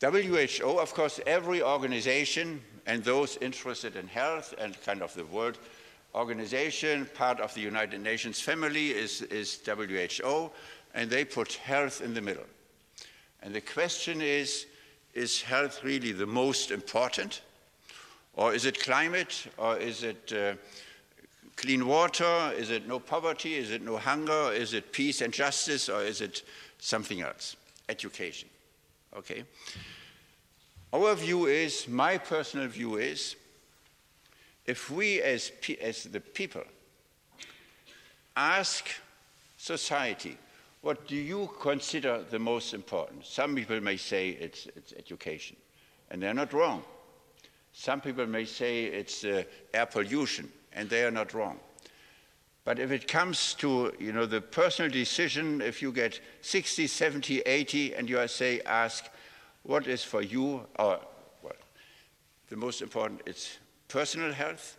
WHO, 0.01 0.79
of 0.79 0.93
course, 0.95 1.19
every 1.27 1.61
organization 1.61 2.59
and 2.87 3.03
those 3.03 3.37
interested 3.37 3.95
in 3.95 4.07
health 4.07 4.53
and 4.57 4.81
kind 4.83 5.03
of 5.03 5.13
the 5.13 5.25
world 5.25 5.59
organization, 6.15 7.07
part 7.13 7.39
of 7.39 7.53
the 7.53 7.61
United 7.61 8.01
Nations 8.01 8.41
family 8.41 8.89
is, 8.89 9.21
is 9.23 9.59
WHO, 9.63 10.49
and 10.95 11.09
they 11.09 11.23
put 11.23 11.53
health 11.53 12.01
in 12.01 12.15
the 12.15 12.21
middle. 12.21 12.45
And 13.43 13.53
the 13.53 13.61
question 13.61 14.21
is, 14.21 14.65
is 15.13 15.41
health 15.41 15.83
really 15.83 16.11
the 16.11 16.25
most 16.25 16.71
important? 16.71 17.41
Or 18.33 18.53
is 18.53 18.65
it 18.65 18.81
climate? 18.81 19.47
Or 19.57 19.77
is 19.77 20.03
it 20.03 20.33
uh, 20.33 20.53
clean 21.57 21.85
water? 21.85 22.51
Is 22.57 22.71
it 22.71 22.87
no 22.87 22.99
poverty? 22.99 23.55
Is 23.55 23.71
it 23.71 23.81
no 23.81 23.97
hunger? 23.97 24.51
Is 24.51 24.73
it 24.73 24.91
peace 24.91 25.21
and 25.21 25.33
justice? 25.33 25.89
Or 25.89 26.01
is 26.01 26.21
it 26.21 26.43
something 26.79 27.21
else? 27.21 27.55
Education. 27.89 28.49
Okay? 29.15 29.43
Our 30.93 31.15
view 31.15 31.45
is, 31.45 31.87
my 31.87 32.17
personal 32.17 32.67
view 32.67 32.97
is, 32.97 33.35
if 34.65 34.91
we 34.91 35.21
as, 35.21 35.51
as 35.81 36.03
the 36.03 36.19
people 36.19 36.63
ask 38.35 38.89
society, 39.57 40.37
what 40.81 41.07
do 41.07 41.15
you 41.15 41.49
consider 41.61 42.23
the 42.29 42.39
most 42.39 42.73
important? 42.73 43.25
Some 43.25 43.55
people 43.55 43.79
may 43.79 43.97
say 43.97 44.29
it's, 44.29 44.67
it's 44.75 44.93
education, 44.93 45.55
and 46.09 46.21
they're 46.21 46.33
not 46.33 46.51
wrong. 46.51 46.83
Some 47.71 48.01
people 48.01 48.25
may 48.25 48.45
say 48.45 48.85
it's 48.85 49.23
uh, 49.23 49.43
air 49.73 49.85
pollution, 49.85 50.51
and 50.73 50.89
they 50.89 51.03
are 51.05 51.11
not 51.11 51.33
wrong. 51.33 51.57
But 52.65 52.79
if 52.79 52.91
it 52.91 53.07
comes 53.07 53.53
to 53.55 53.93
you 53.97 54.11
know, 54.11 54.25
the 54.25 54.41
personal 54.41 54.91
decision, 54.91 55.61
if 55.61 55.81
you 55.81 55.91
get 55.91 56.19
60, 56.41 56.85
70, 56.85 57.39
80, 57.39 57.95
and 57.95 58.09
you 58.09 58.27
say, 58.27 58.61
ask, 58.65 59.05
what 59.63 59.87
is 59.87 60.03
for 60.03 60.21
you, 60.21 60.65
or 60.77 60.99
well, 61.41 61.53
the 62.49 62.55
most 62.55 62.81
important, 62.81 63.21
it's 63.25 63.57
personal 63.87 64.31
health, 64.31 64.77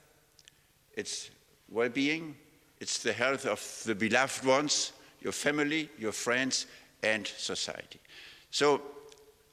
it's 0.94 1.30
well-being, 1.68 2.36
it's 2.80 2.98
the 3.02 3.12
health 3.12 3.46
of 3.46 3.82
the 3.84 3.94
beloved 3.94 4.44
ones, 4.44 4.92
your 5.20 5.32
family, 5.32 5.88
your 5.98 6.12
friends, 6.12 6.66
and 7.02 7.26
society. 7.26 8.00
So 8.50 8.82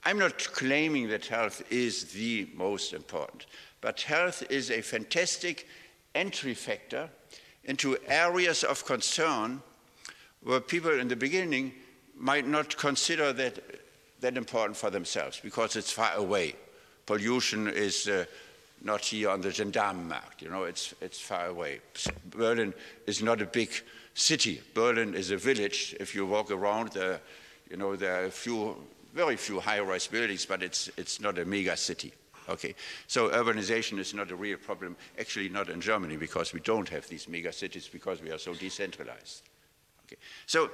I'm 0.03 0.17
not 0.17 0.38
claiming 0.38 1.09
that 1.09 1.25
health 1.25 1.62
is 1.71 2.05
the 2.05 2.50
most 2.55 2.93
important, 2.93 3.45
but 3.81 4.01
health 4.01 4.43
is 4.50 4.71
a 4.71 4.81
fantastic 4.81 5.67
entry 6.15 6.53
factor 6.53 7.09
into 7.65 7.98
areas 8.07 8.63
of 8.63 8.86
concern 8.86 9.62
where 10.41 10.59
people 10.59 11.00
in 11.00 11.07
the 11.07 11.15
beginning 11.15 11.74
might 12.15 12.48
not 12.48 12.75
consider 12.77 13.31
that 13.33 13.59
that 14.22 14.38
important 14.38 14.78
for 14.78 14.90
themselves 14.90 15.40
because 15.42 15.76
it's 15.76 15.92
far 15.92 16.14
away. 16.16 16.56
Pollution 17.06 17.68
is 17.68 18.08
uh, 18.08 18.26
not 18.84 19.02
here 19.02 19.30
on 19.30 19.42
the 19.42 19.50
Gendarmenmarkt, 19.50 20.42
you 20.42 20.50
know, 20.50 20.64
it's, 20.64 20.94
it's 21.02 21.20
far 21.20 21.48
away. 21.48 21.80
Berlin 22.30 22.74
is 23.08 23.22
not 23.22 23.42
a 23.42 23.46
big 23.46 23.72
city. 24.14 24.62
Berlin 24.74 25.16
is 25.16 25.32
a 25.32 25.38
village. 25.38 25.96
If 26.00 26.16
you 26.16 26.26
walk 26.26 26.52
around, 26.52 26.94
there, 26.94 27.20
you 27.70 27.78
know, 27.78 27.96
there 27.96 28.22
are 28.22 28.26
a 28.26 28.32
few, 28.32 28.76
very 29.14 29.36
few 29.36 29.60
high-rise 29.60 30.08
buildings, 30.08 30.46
but 30.46 30.64
it's, 30.64 30.90
it's 30.98 31.20
not 31.20 31.38
a 31.38 31.46
mega 31.46 31.76
city. 31.76 32.14
Okay, 32.48 32.74
so 33.06 33.30
urbanization 33.30 34.00
is 34.00 34.14
not 34.14 34.32
a 34.32 34.36
real 34.36 34.58
problem, 34.58 34.96
actually 35.20 35.50
not 35.50 35.70
in 35.70 35.80
Germany 35.80 36.18
because 36.18 36.52
we 36.52 36.60
don't 36.62 36.90
have 36.90 37.08
these 37.08 37.28
mega 37.28 37.54
cities 37.54 37.88
because 37.88 38.24
we 38.24 38.32
are 38.32 38.40
so 38.40 38.56
decentralized. 38.56 39.44
Okay, 40.08 40.18
so 40.48 40.72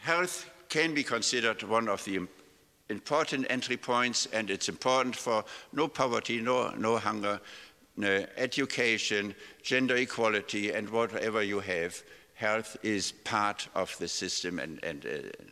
health 0.00 0.50
can 0.68 0.92
be 0.92 1.02
considered 1.02 1.62
one 1.62 1.88
of 1.88 2.04
the 2.04 2.20
important 2.88 3.46
entry 3.50 3.76
points 3.76 4.26
and 4.32 4.50
it's 4.50 4.68
important 4.68 5.14
for 5.14 5.44
no 5.72 5.88
poverty, 5.88 6.40
no, 6.40 6.70
no 6.70 6.96
hunger, 6.96 7.40
no 7.96 8.24
education, 8.36 9.34
gender 9.62 9.96
equality 9.96 10.72
and 10.72 10.88
whatever 10.88 11.42
you 11.42 11.60
have 11.60 12.02
health 12.34 12.76
is 12.82 13.12
part 13.12 13.68
of 13.74 13.96
the 13.98 14.08
system. 14.08 14.58
And, 14.58 14.82
and 14.84 15.04
uh, 15.04 15.44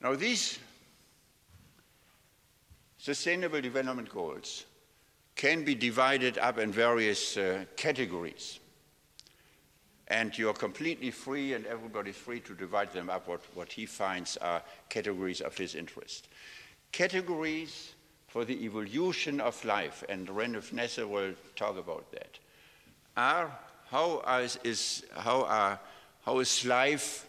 now 0.00 0.14
these 0.14 0.58
sustainable 2.98 3.60
development 3.60 4.10
goals 4.10 4.66
can 5.34 5.64
be 5.64 5.74
divided 5.74 6.38
up 6.38 6.58
in 6.58 6.70
various 6.70 7.36
uh, 7.36 7.64
categories. 7.76 8.60
And 10.12 10.36
you're 10.36 10.52
completely 10.52 11.10
free, 11.10 11.54
and 11.54 11.64
everybody's 11.64 12.16
free 12.16 12.40
to 12.40 12.54
divide 12.54 12.92
them 12.92 13.08
up 13.08 13.26
what, 13.26 13.40
what 13.54 13.72
he 13.72 13.86
finds 13.86 14.36
are 14.36 14.62
categories 14.90 15.40
of 15.40 15.56
his 15.56 15.74
interest. 15.74 16.28
Categories 16.92 17.94
for 18.28 18.44
the 18.44 18.62
evolution 18.64 19.40
of 19.40 19.64
life, 19.64 20.04
and 20.10 20.28
Randolph 20.28 20.70
Nesse 20.70 20.98
will 20.98 21.32
talk 21.56 21.78
about 21.78 22.10
that 22.12 22.38
are 23.16 23.50
how 23.90 24.22
is, 24.64 25.04
how, 25.16 25.44
are, 25.44 25.80
how 26.24 26.38
is 26.40 26.64
life 26.64 27.26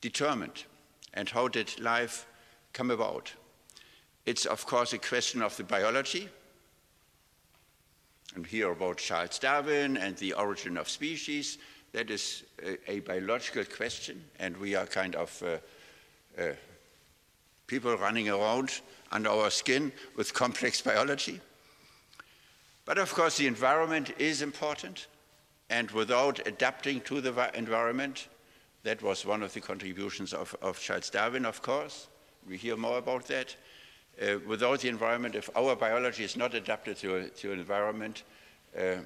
determined 0.00 0.64
and 1.14 1.28
how 1.28 1.48
did 1.48 1.78
life 1.80 2.26
come 2.72 2.90
about? 2.90 3.32
It's 4.24 4.46
of 4.46 4.66
course 4.66 4.92
a 4.92 4.98
question 4.98 5.42
of 5.42 5.56
the 5.56 5.64
biology 5.64 6.28
and 8.34 8.46
here 8.46 8.70
about 8.70 8.98
Charles 8.98 9.38
Darwin 9.38 9.96
and 9.96 10.16
the 10.16 10.32
origin 10.34 10.76
of 10.76 10.88
species. 10.88 11.58
That 11.92 12.10
is 12.10 12.44
a, 12.62 12.90
a 12.90 13.00
biological 13.00 13.64
question 13.64 14.22
and 14.38 14.56
we 14.56 14.74
are 14.74 14.86
kind 14.86 15.14
of 15.14 15.42
uh, 15.42 16.40
uh, 16.40 16.52
people 17.66 17.96
running 17.96 18.28
around 18.28 18.80
under 19.12 19.30
our 19.30 19.50
skin 19.50 19.92
with 20.16 20.34
complex 20.34 20.80
biology. 20.90 21.40
But 22.84 22.98
of 22.98 23.14
course, 23.14 23.36
the 23.36 23.46
environment 23.46 24.12
is 24.18 24.40
important, 24.40 25.08
and 25.68 25.90
without 25.90 26.46
adapting 26.46 27.02
to 27.02 27.20
the 27.20 27.50
environment, 27.54 28.28
that 28.82 29.02
was 29.02 29.26
one 29.26 29.42
of 29.42 29.52
the 29.52 29.60
contributions 29.60 30.32
of, 30.32 30.56
of 30.62 30.80
Charles 30.80 31.10
Darwin, 31.10 31.44
of 31.44 31.60
course. 31.60 32.08
We 32.48 32.56
hear 32.56 32.78
more 32.78 32.96
about 32.96 33.26
that. 33.26 33.54
Uh, 34.20 34.38
without 34.46 34.80
the 34.80 34.88
environment, 34.88 35.34
if 35.34 35.50
our 35.54 35.76
biology 35.76 36.24
is 36.24 36.36
not 36.36 36.54
adapted 36.54 36.96
to, 36.96 37.28
to 37.28 37.52
an 37.52 37.58
environment, 37.58 38.22
uh, 38.76 38.96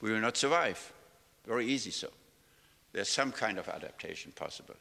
we 0.00 0.12
will 0.12 0.20
not 0.20 0.36
survive. 0.36 0.92
Very 1.44 1.66
easy 1.66 1.90
so. 1.90 2.08
There's 2.94 3.08
some 3.08 3.32
kind 3.32 3.58
of 3.58 3.68
adaptation 3.68 4.32
possible. 4.36 4.76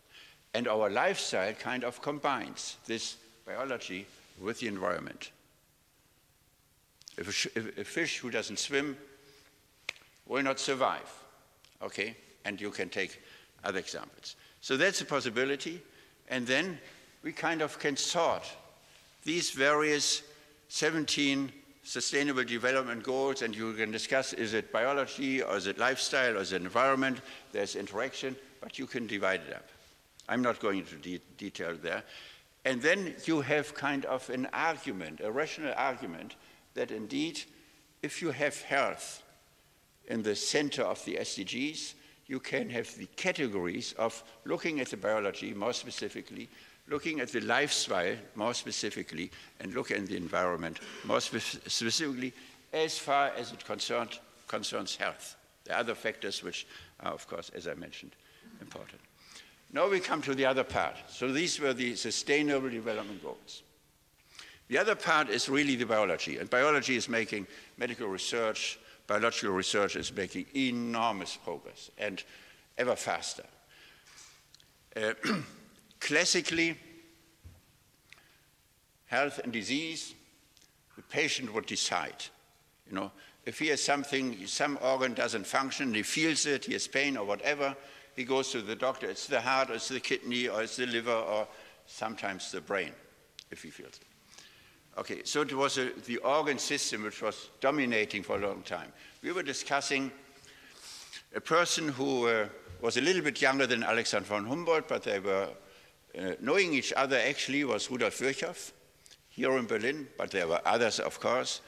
And 0.53 0.67
our 0.67 0.89
lifestyle 0.89 1.53
kind 1.53 1.83
of 1.83 2.01
combines 2.01 2.77
this 2.85 3.17
biology 3.45 4.05
with 4.39 4.59
the 4.59 4.67
environment. 4.67 5.31
If 7.17 7.55
a, 7.55 7.81
a, 7.81 7.83
fish 7.83 8.19
who 8.19 8.29
doesn't 8.29 8.59
swim 8.59 8.95
will 10.27 10.43
not 10.43 10.59
survive, 10.59 11.11
okay? 11.81 12.15
And 12.45 12.61
you 12.61 12.69
can 12.69 12.89
take 12.89 13.19
other 13.63 13.79
examples. 13.79 14.35
So 14.61 14.77
that's 14.77 15.01
a 15.01 15.05
possibility. 15.05 15.81
And 16.29 16.45
then 16.45 16.77
we 17.23 17.31
kind 17.31 17.61
of 17.61 17.79
can 17.79 17.97
sort 17.97 18.43
these 19.23 19.49
various 19.49 20.21
17 20.69 21.51
sustainable 21.83 22.43
development 22.43 23.03
goals 23.03 23.41
and 23.41 23.55
you 23.55 23.73
can 23.73 23.91
discuss 23.91 24.33
is 24.33 24.53
it 24.53 24.71
biology 24.71 25.41
or 25.41 25.57
is 25.57 25.67
it 25.67 25.77
lifestyle 25.77 26.37
or 26.37 26.41
is 26.41 26.53
it 26.53 26.61
environment? 26.61 27.19
There's 27.51 27.75
interaction 27.75 28.35
but 28.61 28.79
you 28.79 28.87
can 28.87 29.05
divide 29.07 29.41
it 29.47 29.53
up. 29.53 29.67
I'm 30.29 30.41
not 30.41 30.59
going 30.59 30.79
into 30.79 30.95
de 30.95 31.19
detail 31.37 31.75
there. 31.75 32.03
And 32.65 32.81
then 32.81 33.13
you 33.25 33.41
have 33.41 33.73
kind 33.73 34.05
of 34.05 34.29
an 34.29 34.47
argument 34.53 35.19
a 35.21 35.31
rational 35.31 35.73
argument 35.75 36.35
that 36.73 36.91
indeed 36.91 37.43
if 38.01 38.21
you 38.21 38.31
have 38.31 38.61
health 38.61 39.21
in 40.07 40.23
the 40.23 40.35
center 40.35 40.83
of 40.83 41.03
the 41.05 41.15
sdgs 41.15 41.93
you 42.33 42.39
can 42.39 42.67
have 42.67 42.91
the 42.97 43.05
categories 43.15 43.93
of 43.99 44.23
looking 44.43 44.79
at 44.79 44.87
the 44.87 44.97
biology 44.97 45.53
more 45.53 45.71
specifically 45.71 46.49
looking 46.87 47.19
at 47.19 47.29
the 47.29 47.39
lifestyle 47.41 48.15
more 48.33 48.55
specifically 48.55 49.29
and 49.59 49.75
look 49.75 49.91
at 49.91 50.07
the 50.07 50.17
environment 50.17 50.79
more 51.05 51.21
spe 51.21 51.37
specifically 51.67 52.33
as 52.73 52.97
far 52.97 53.27
as 53.37 53.51
it 53.51 53.63
concerned, 53.63 54.17
concerns 54.47 54.95
health. 54.95 55.35
The 55.65 55.77
other 55.77 55.93
factors 55.93 56.41
which 56.41 56.65
are, 57.01 57.13
of 57.13 57.27
course, 57.27 57.51
as 57.53 57.67
I 57.67 57.75
mentioned, 57.75 58.15
important. 58.59 58.99
Now 59.71 59.87
we 59.87 59.99
come 59.99 60.23
to 60.23 60.33
the 60.33 60.47
other 60.47 60.63
part. 60.63 60.95
So 61.07 61.31
these 61.31 61.59
were 61.59 61.73
the 61.73 61.95
sustainable 61.95 62.71
development 62.71 63.21
goals. 63.21 63.61
The 64.69 64.79
other 64.79 64.95
part 64.95 65.29
is 65.29 65.49
really 65.49 65.75
the 65.75 65.85
biology, 65.85 66.39
and 66.39 66.49
biology 66.49 66.95
is 66.95 67.07
making 67.07 67.45
medical 67.77 68.07
research, 68.07 68.79
biological 69.07 69.51
research 69.51 69.95
is 69.95 70.15
making 70.15 70.45
enormous 70.55 71.37
progress 71.37 71.91
and 71.97 72.23
ever 72.77 72.95
faster. 72.95 73.43
Uh, 74.95 75.13
Classically, 75.99 76.77
health 79.05 79.39
and 79.41 79.53
disease, 79.53 80.13
the 80.97 81.01
patient 81.03 81.53
would 81.53 81.65
decide. 81.65 82.25
You 82.89 82.95
know, 82.95 83.11
if 83.45 83.59
he 83.59 83.67
has 83.67 83.81
something, 83.81 84.45
some 84.47 84.77
organ 84.81 85.13
doesn't 85.13 85.47
function, 85.47 85.93
he 85.93 86.03
feels 86.03 86.45
it, 86.45 86.65
he 86.65 86.73
has 86.73 86.87
pain 86.87 87.15
or 87.15 87.25
whatever, 87.25 87.75
he 88.15 88.23
goes 88.23 88.51
to 88.51 88.61
the 88.61 88.75
doctor. 88.75 89.09
It's 89.09 89.27
the 89.27 89.41
heart, 89.41 89.69
or 89.69 89.75
it's 89.75 89.87
the 89.87 89.99
kidney, 89.99 90.47
or 90.47 90.63
it's 90.63 90.75
the 90.75 90.85
liver, 90.85 91.11
or 91.11 91.47
sometimes 91.87 92.51
the 92.51 92.61
brain, 92.61 92.91
if 93.49 93.63
he 93.63 93.69
feels 93.69 93.95
it. 93.95 94.12
Okay, 94.95 95.21
so 95.23 95.41
it 95.41 95.53
was 95.53 95.79
a, 95.79 95.89
the 96.05 96.17
organ 96.17 96.59
system 96.59 97.03
which 97.03 97.21
was 97.21 97.49
dominating 97.59 98.21
for 98.21 98.37
a 98.37 98.47
long 98.47 98.61
time. 98.61 98.91
We 99.23 99.31
were 99.31 99.41
discussing 99.41 100.11
a 101.35 101.41
person 101.41 101.89
who 101.89 102.27
uh, 102.27 102.47
was 102.79 102.97
a 102.97 103.01
little 103.01 103.23
bit 103.23 103.41
younger 103.41 103.65
than 103.65 103.83
Alexander 103.83 104.27
von 104.27 104.45
Humboldt, 104.45 104.87
but 104.87 105.03
they 105.03 105.19
were 105.19 105.47
uh, 106.17 106.33
knowing 106.41 106.73
each 106.73 106.93
other 106.93 107.17
actually 107.17 107.63
was 107.63 107.89
Rudolf 107.89 108.19
Virchow 108.19 108.53
here 109.29 109.57
in 109.57 109.65
Berlin, 109.65 110.07
but 110.15 110.29
there 110.29 110.47
were 110.47 110.61
others, 110.63 110.99
of 110.99 111.19
course, 111.19 111.61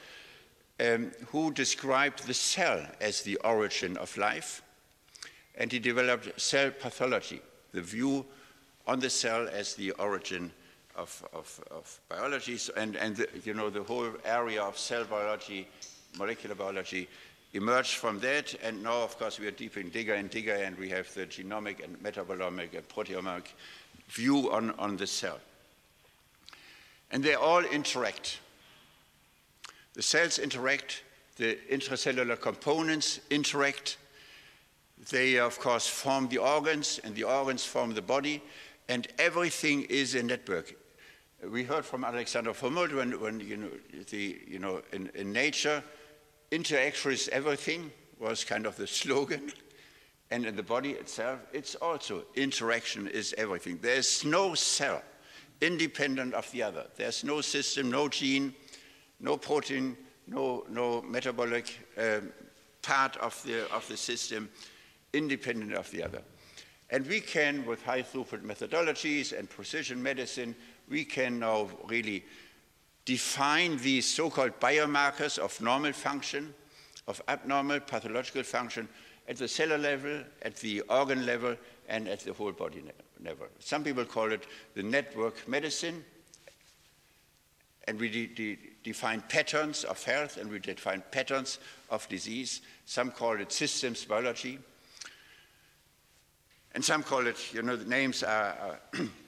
um, 0.78 1.10
who 1.28 1.50
described 1.50 2.26
the 2.28 2.34
cell 2.34 2.86
as 3.00 3.22
the 3.22 3.36
origin 3.38 3.96
of 3.96 4.16
life. 4.16 4.62
And 5.56 5.72
he 5.72 5.80
developed 5.80 6.40
cell 6.40 6.70
pathology, 6.70 7.40
the 7.72 7.82
view 7.82 8.24
on 8.86 9.00
the 9.00 9.10
cell 9.10 9.48
as 9.48 9.74
the 9.74 9.90
origin 9.92 10.52
of, 10.96 11.28
of, 11.32 11.60
of 11.70 12.00
biology. 12.08 12.58
And, 12.76 12.96
and 12.96 13.16
the, 13.16 13.28
you 13.44 13.54
know, 13.54 13.70
the 13.70 13.82
whole 13.82 14.08
area 14.24 14.62
of 14.62 14.78
cell 14.78 15.04
biology, 15.04 15.68
molecular 16.18 16.54
biology, 16.54 17.08
emerged 17.52 17.96
from 17.96 18.18
that. 18.20 18.54
And 18.62 18.82
now, 18.82 19.02
of 19.02 19.18
course, 19.18 19.38
we 19.38 19.46
are 19.46 19.52
deep 19.52 19.76
in 19.76 19.90
digger 19.90 20.14
and 20.14 20.30
digger, 20.30 20.54
and 20.54 20.76
we 20.78 20.88
have 20.90 21.12
the 21.14 21.26
genomic 21.26 21.82
and 21.84 22.02
metabolomic 22.02 22.74
and 22.74 22.88
proteomic 22.88 23.44
view 24.08 24.50
on, 24.50 24.70
on 24.78 24.96
the 24.96 25.06
cell. 25.06 25.38
And 27.10 27.22
they 27.22 27.34
all 27.34 27.64
interact. 27.64 28.40
The 29.94 30.02
cells 30.02 30.38
interact, 30.38 31.02
the 31.36 31.58
intracellular 31.70 32.40
components 32.40 33.20
interact. 33.30 33.96
They, 35.10 35.38
of 35.38 35.58
course, 35.58 35.86
form 35.86 36.28
the 36.28 36.38
organs, 36.38 37.00
and 37.04 37.14
the 37.14 37.24
organs 37.24 37.64
form 37.64 37.94
the 37.94 38.02
body, 38.02 38.42
and 38.88 39.06
everything 39.18 39.82
is 39.82 40.14
a 40.14 40.22
network. 40.22 40.74
We 41.44 41.64
heard 41.64 41.84
from 41.84 42.04
Alexander 42.04 42.52
von 42.52 42.74
Humboldt 42.74 42.94
when, 42.94 43.20
when 43.20 43.40
you 43.40 43.56
know, 43.56 43.70
the, 44.10 44.40
you 44.46 44.58
know 44.58 44.82
in, 44.92 45.10
in 45.14 45.32
nature, 45.32 45.82
interaction 46.50 47.12
is 47.12 47.28
everything 47.28 47.90
was 48.18 48.44
kind 48.44 48.66
of 48.66 48.76
the 48.76 48.86
slogan. 48.86 49.52
And 50.30 50.44
in 50.44 50.56
the 50.56 50.62
body 50.62 50.92
itself, 50.92 51.40
it's 51.52 51.76
also 51.76 52.24
interaction 52.34 53.06
is 53.06 53.34
everything. 53.38 53.78
There's 53.80 54.24
no 54.24 54.54
cell 54.54 55.02
independent 55.60 56.34
of 56.34 56.50
the 56.52 56.62
other. 56.62 56.86
There's 56.96 57.22
no 57.22 57.40
system, 57.40 57.90
no 57.90 58.08
gene, 58.08 58.54
no 59.20 59.36
protein, 59.36 59.96
no, 60.26 60.64
no 60.68 61.02
metabolic 61.02 61.78
um, 61.96 62.32
part 62.82 63.16
of 63.18 63.40
the, 63.44 63.70
of 63.72 63.86
the 63.88 63.96
system 63.96 64.48
independent 65.12 65.74
of 65.74 65.90
the 65.90 66.02
other. 66.02 66.22
And 66.90 67.06
we 67.06 67.20
can, 67.20 67.64
with 67.66 67.82
high 67.82 68.02
throughput 68.02 68.42
methodologies 68.42 69.36
and 69.36 69.48
precision 69.48 70.02
medicine, 70.02 70.54
we 70.88 71.04
can 71.04 71.38
now 71.40 71.68
really 71.86 72.24
define 73.04 73.76
these 73.78 74.06
so-called 74.06 74.58
biomarkers 74.60 75.38
of 75.38 75.60
normal 75.60 75.92
function, 75.92 76.54
of 77.06 77.22
abnormal 77.28 77.80
pathological 77.80 78.42
function, 78.42 78.88
at 79.28 79.36
the 79.36 79.48
cellular 79.48 79.78
level, 79.78 80.22
at 80.42 80.56
the 80.56 80.80
organ 80.82 81.26
level, 81.26 81.56
and 81.88 82.08
at 82.08 82.20
the 82.20 82.32
whole 82.32 82.52
body 82.52 82.82
level. 83.22 83.46
Some 83.58 83.84
people 83.84 84.04
call 84.04 84.32
it 84.32 84.46
the 84.74 84.82
network 84.82 85.48
medicine, 85.48 86.04
and 87.88 87.98
we 87.98 88.08
de 88.08 88.26
de 88.26 88.58
define 88.82 89.22
patterns 89.28 89.84
of 89.84 90.02
health 90.04 90.36
and 90.36 90.50
we 90.50 90.58
define 90.58 91.02
patterns 91.10 91.58
of 91.90 92.08
disease. 92.08 92.60
Some 92.84 93.10
call 93.10 93.40
it 93.40 93.52
systems 93.52 94.04
biology, 94.04 94.58
and 96.74 96.84
some 96.84 97.02
call 97.02 97.26
it, 97.26 97.54
you 97.54 97.62
know, 97.62 97.74
the 97.76 97.88
names 97.88 98.22
are, 98.22 98.78
uh, 98.94 99.02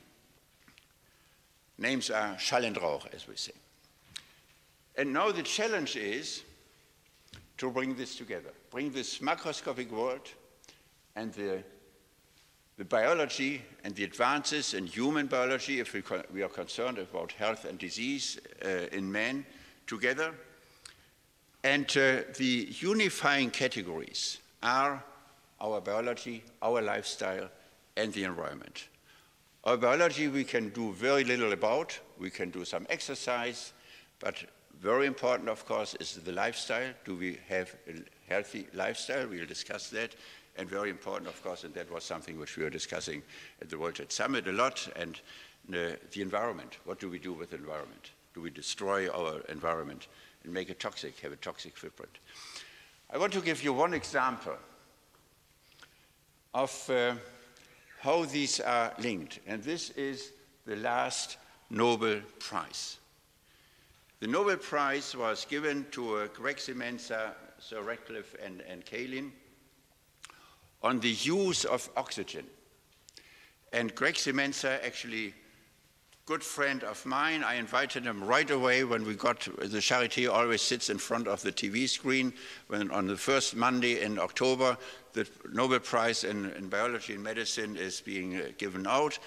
names 1.79 2.11
are 2.11 2.39
Schall 2.39 2.65
and 2.65 2.77
Rauch, 2.77 3.07
as 3.15 3.27
we 3.27 3.37
say. 3.37 3.53
And 4.97 5.13
now 5.13 5.31
the 5.31 5.43
challenge 5.43 5.97
is 5.97 6.43
to 7.59 7.71
bring 7.71 7.95
this 7.95 8.17
together, 8.17 8.51
bring 8.71 8.91
this 8.91 9.19
macroscopic 9.19 9.91
world 9.91 10.29
and 11.17 11.33
the, 11.33 11.63
the 12.77 12.85
biology 12.85 13.63
and 13.85 13.95
the 13.95 14.05
advances 14.05 14.75
in 14.75 14.87
human 14.87 15.27
biology, 15.27 15.81
if 15.81 15.93
we, 15.93 16.03
we 16.33 16.43
are 16.43 16.49
concerned 16.49 16.99
about 16.99 17.33
health 17.33 17.65
and 17.65 17.79
disease 17.79 18.39
uh, 18.65 18.87
in 18.93 19.11
man, 19.11 19.47
together. 19.87 20.35
And 21.65 21.87
uh, 21.97 22.23
the 22.37 22.69
unifying 22.81 23.51
categories 23.51 24.39
are 24.63 25.03
our 25.61 25.81
biology, 25.81 26.45
our 26.63 26.81
lifestyle, 26.81 27.49
and 27.97 28.13
the 28.13 28.25
environment. 28.25 28.87
Our 29.69 29.77
biology 29.77 30.29
we 30.29 30.45
can 30.45 30.71
do 30.71 30.93
very 30.93 31.25
little 31.25 31.53
about. 31.53 32.01
We 32.19 32.31
can 32.31 32.49
do 32.49 32.65
some 32.65 32.87
exercise, 32.89 33.75
but 34.19 34.43
very 34.81 35.07
important, 35.07 35.51
of 35.51 35.67
course, 35.67 35.95
is 36.01 36.15
the 36.15 36.33
lifestyle. 36.33 36.95
Do 37.05 37.15
we 37.15 37.39
have 37.51 37.77
a 37.87 38.03
healthy 38.33 38.67
lifestyle? 38.73 39.27
We'll 39.29 39.45
discuss 39.45 39.91
that. 39.91 40.15
And 40.57 40.71
very 40.71 40.89
important, 40.89 41.29
of 41.29 41.43
course, 41.43 41.65
and 41.65 41.75
that 41.75 41.93
was 41.93 42.03
something 42.03 42.39
which 42.39 42.57
we 42.57 42.65
were 42.65 42.71
discussing 42.71 43.23
at 43.61 43.69
the 43.69 43.77
World 43.77 43.99
Health 43.99 44.11
Summit 44.11 44.49
a 44.49 44.53
lot, 44.53 44.89
and 44.97 45.21
uh, 45.75 45.97
the 46.13 46.23
environment. 46.23 46.79
What 46.87 46.99
do 46.99 47.11
we 47.11 47.19
do 47.19 47.35
with 47.35 47.51
the 47.51 47.57
environment? 47.57 48.13
Do 48.33 48.41
we 48.41 48.49
destroy 48.49 49.11
our 49.11 49.41
environment 49.51 50.09
and 50.45 50.55
make 50.55 50.71
it 50.71 50.81
toxic, 50.81 51.19
have 51.19 51.33
a 51.33 51.37
toxic 51.37 51.77
footprint? 51.77 52.21
I 53.13 53.19
want 53.19 53.35
to 53.35 53.43
give 53.43 53.63
you 53.63 53.75
one 53.75 53.93
example 53.93 54.57
of 56.55 56.89
uh, 56.89 57.13
how 58.01 58.25
these 58.25 58.61
are 58.61 58.93
linked, 58.99 59.41
and 59.47 59.63
this 59.63 59.91
is 59.91 60.33
the 60.67 60.77
last 60.77 61.37
Nobel 61.71 62.21
Prize. 62.39 62.99
The 64.21 64.27
Nobel 64.27 64.57
Prize 64.57 65.17
was 65.17 65.45
given 65.45 65.87
to 65.93 66.17
uh, 66.17 66.27
Greg 66.29 66.57
Semenza, 66.57 67.33
Sir 67.59 67.83
Ratcliffe, 67.83 68.35
and, 68.45 68.63
and 68.63 68.85
Kaelin 68.85 69.31
on 70.83 71.01
the 71.01 71.11
use 71.11 71.65
of 71.65 71.89
oxygen. 71.97 72.47
And 73.73 73.95
Greg 73.95 74.15
Semenza 74.15 74.85
actually 74.85 75.35
good 76.29 76.45
friend 76.45 76.85
of 76.85 77.07
mine. 77.07 77.43
I 77.43 77.55
invited 77.55 78.05
him 78.05 78.23
right 78.23 78.51
away 78.51 78.85
when 78.85 79.03
we 79.07 79.15
got 79.15 79.41
the 79.41 79.79
Charité 79.79 80.31
always 80.31 80.61
sits 80.61 80.91
in 80.91 80.99
front 80.99 81.27
of 81.27 81.41
the 81.41 81.51
TV 81.51 81.89
screen 81.89 82.35
when 82.67 82.91
on 82.91 83.07
the 83.07 83.17
first 83.17 83.57
Monday 83.57 84.03
in 84.03 84.19
October 84.19 84.77
the 85.15 85.27
Nobel 85.51 85.81
Prize 85.81 86.25
in, 86.25 86.51
in 86.53 86.69
Biology 86.69 87.15
and 87.15 87.25
Medicine 87.25 87.79
is 87.79 88.03
being 88.03 88.37
uh, 88.37 88.49
given 88.59 88.87
out. 88.87 89.19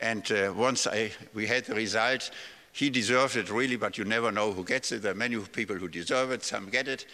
And 0.00 0.32
uh, 0.32 0.54
once 0.56 0.86
I, 0.86 1.12
we 1.34 1.46
had 1.46 1.66
the 1.66 1.74
result, 1.74 2.30
he 2.72 2.88
deserved 2.88 3.36
it 3.36 3.50
really, 3.50 3.76
but 3.76 3.98
you 3.98 4.06
never 4.06 4.32
know 4.32 4.50
who 4.50 4.64
gets 4.64 4.92
it. 4.92 5.02
There 5.02 5.12
are 5.12 5.26
many 5.26 5.36
people 5.36 5.76
who 5.76 5.88
deserve 5.88 6.30
it, 6.30 6.42
some 6.42 6.70
get 6.70 6.88
it. 6.88 7.04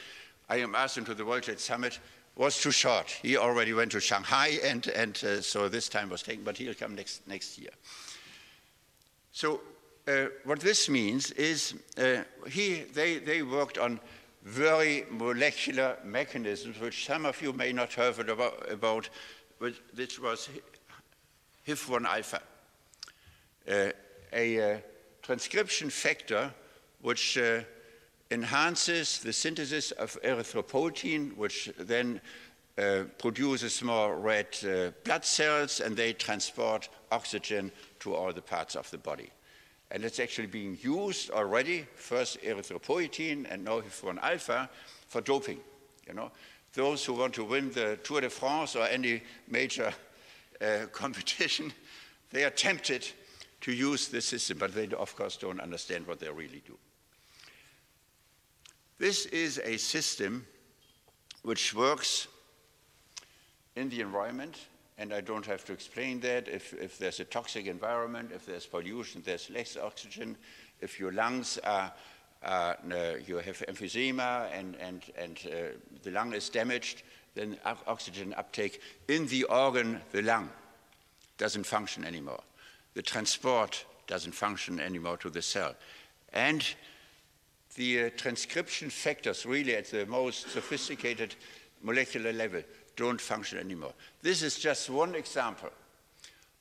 I 0.49 0.59
am 0.59 0.77
asked 0.77 0.99
him 0.99 1.05
to 1.05 1.15
the 1.15 1.25
World 1.25 1.47
Health 1.47 1.59
Summit, 1.59 1.99
was 2.37 2.61
too 2.61 2.71
short. 2.71 3.11
He 3.11 3.37
already 3.37 3.73
went 3.73 3.91
to 3.91 3.99
Shanghai, 3.99 4.61
and, 4.63 4.87
and 4.87 5.17
uh, 5.25 5.41
so 5.41 5.69
this 5.69 5.89
time 5.89 6.11
was 6.11 6.23
taken, 6.23 6.45
but 6.45 6.57
he'll 6.57 6.75
come 6.75 6.95
next, 6.95 7.27
next 7.27 7.59
year. 7.59 7.71
So 9.37 9.61
uh, 10.09 10.29
what 10.45 10.61
this 10.61 10.89
means 10.89 11.31
is 11.33 11.75
uh, 11.99 12.23
he, 12.49 12.85
they, 12.95 13.19
they 13.19 13.43
worked 13.43 13.77
on 13.77 14.01
very 14.43 15.05
molecular 15.11 15.99
mechanisms, 16.03 16.81
which 16.81 17.05
some 17.05 17.27
of 17.27 17.43
you 17.43 17.53
may 17.53 17.71
not 17.71 17.93
have 17.93 18.17
heard 18.17 18.31
about, 18.31 18.73
about 18.73 19.11
which 19.59 20.19
was 20.19 20.49
HIF1 21.69 22.07
alpha, 22.07 22.41
uh, 23.71 23.89
a 24.33 24.77
uh, 24.77 24.79
transcription 25.21 25.91
factor 25.91 26.51
which 27.03 27.37
uh, 27.37 27.61
enhances 28.31 29.19
the 29.19 29.35
synthesis 29.35 29.91
of 29.91 30.17
erythropoietin, 30.25 31.37
which 31.37 31.71
then 31.79 32.23
produces 32.77 33.83
more 33.83 34.17
red 34.19 34.47
uh, 34.65 34.91
blood 35.05 35.25
cells 35.25 35.81
and 35.81 35.97
they 35.97 36.13
transport 36.13 36.89
oxygen 37.11 37.73
to 38.01 38.15
all 38.15 38.33
the 38.33 38.43
parts 38.43 38.77
of 38.77 38.91
the 38.91 38.99
body. 38.99 39.31
And 39.91 40.05
it's 40.05 40.21
actually 40.21 40.49
being 40.49 40.77
used 40.83 41.31
already, 41.31 41.87
first 41.95 42.41
erythropoietin 42.43 43.47
and 43.51 43.65
now 43.65 43.81
HIF1 43.81 44.23
alpha, 44.23 44.69
for 45.09 45.21
doping. 45.21 45.61
You 46.07 46.15
know, 46.15 46.31
those 46.75 47.05
who 47.05 47.15
want 47.15 47.35
to 47.35 47.45
win 47.45 47.71
the 47.71 47.99
Tour 48.03 48.21
de 48.21 48.31
France 48.31 48.77
or 48.77 48.87
any 48.87 49.23
major 49.49 49.93
uh, 50.61 50.87
competition, 50.93 51.73
they 52.31 52.45
are 52.45 52.51
tempted 52.51 53.09
to 53.63 53.73
use 53.73 54.09
this 54.09 54.27
system, 54.27 54.59
but 54.59 54.75
they, 54.75 54.89
of 54.89 55.17
course, 55.17 55.37
don't 55.37 55.61
understand 55.61 56.07
what 56.07 56.21
they 56.21 56.29
really 56.29 56.63
do. 56.67 56.77
This 58.99 59.27
is 59.27 59.61
a 59.65 59.77
system 59.77 60.47
which 61.43 61.75
works 61.75 62.29
in 63.77 63.89
the 63.91 64.01
environment, 64.01 64.59
and 64.99 65.13
I 65.13 65.21
don't 65.21 65.47
have 65.47 65.65
to 65.67 65.73
explain 65.73 66.21
that. 66.21 66.49
If, 66.49 66.73
if 66.73 66.99
there's 66.99 67.21
a 67.21 67.25
toxic 67.25 67.67
environment, 67.67 68.31
if 68.35 68.47
there's 68.47 68.67
pollution, 68.67 69.23
there's 69.25 69.51
less 69.51 69.77
oxygen. 69.77 70.37
If 70.81 70.99
your 70.99 71.13
lungs 71.13 71.59
are, 71.59 71.93
uh, 72.43 72.75
you 73.27 73.37
have 73.37 73.59
emphysema 73.69 74.51
and, 74.53 74.77
and, 74.77 75.03
and 75.19 75.39
uh, 75.47 75.57
the 76.03 76.11
lung 76.11 76.33
is 76.33 76.49
damaged, 76.49 77.03
then 77.35 77.59
oxygen 77.87 78.35
uptake 78.39 78.81
in 79.09 79.27
the 79.27 79.45
organ, 79.45 80.01
the 80.13 80.23
lung, 80.23 80.49
doesn't 81.37 81.65
function 81.65 82.05
anymore. 82.05 82.41
The 82.95 83.03
transport 83.03 83.85
doesn't 84.07 84.33
function 84.33 84.81
anymore 84.81 85.19
to 85.19 85.29
the 85.29 85.43
cell. 85.43 85.75
And 86.33 86.65
the 87.75 88.05
uh, 88.05 88.11
transcription 88.17 88.89
factors, 88.89 89.45
really 89.45 89.77
at 89.77 89.91
the 89.91 90.07
most 90.07 90.51
sophisticated 90.51 91.35
molecular 91.83 92.33
level, 92.33 92.63
don't 92.97 93.21
function 93.21 93.59
anymore. 93.59 93.93
This 94.23 94.43
is 94.43 94.59
just 94.59 94.91
one 94.91 95.15
example 95.15 95.71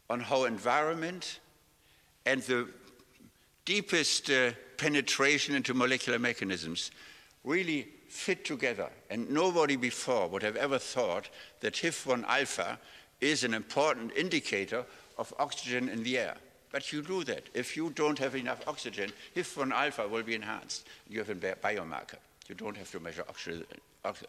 on 0.10 0.20
how 0.20 0.44
environment 0.44 1.40
and 2.26 2.42
the 2.44 2.68
deepest 3.66 4.30
uh, 4.30 4.52
penetration 4.78 5.56
into 5.56 5.74
molecular 5.74 6.20
mechanisms 6.20 6.92
really 7.44 7.88
fit 8.08 8.46
together. 8.46 8.90
And 9.10 9.30
nobody 9.30 9.76
before 9.76 10.28
would 10.28 10.44
have 10.44 10.56
ever 10.56 10.80
thought 10.80 11.30
that 11.62 11.74
HIF1 11.74 12.26
alpha 12.26 12.80
is 13.22 13.44
an 13.44 13.54
important 13.54 14.12
indicator 14.16 14.86
of 15.18 15.34
oxygen 15.40 15.90
in 15.90 16.04
the 16.04 16.18
air. 16.18 16.36
But 16.72 16.92
you 16.92 17.02
do 17.02 17.24
that. 17.24 17.44
If 17.54 17.78
you 17.78 17.90
don't 17.92 18.20
have 18.20 18.36
enough 18.36 18.68
oxygen, 18.68 19.12
HIF1 19.36 19.72
alpha 19.72 20.08
will 20.08 20.24
be 20.24 20.36
enhanced. 20.36 20.88
You 21.10 21.20
have 21.20 21.30
a 21.30 21.36
biomarker. 21.36 22.18
You 22.48 22.56
don't 22.56 22.78
have 22.78 22.92
to 22.92 23.00
measure 23.00 23.26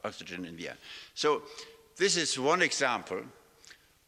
oxygen 0.05 0.45
in 0.45 0.57
the 0.57 0.69
air. 0.69 0.77
So 1.15 1.43
this 1.97 2.17
is 2.17 2.39
one 2.39 2.63
example 2.63 3.21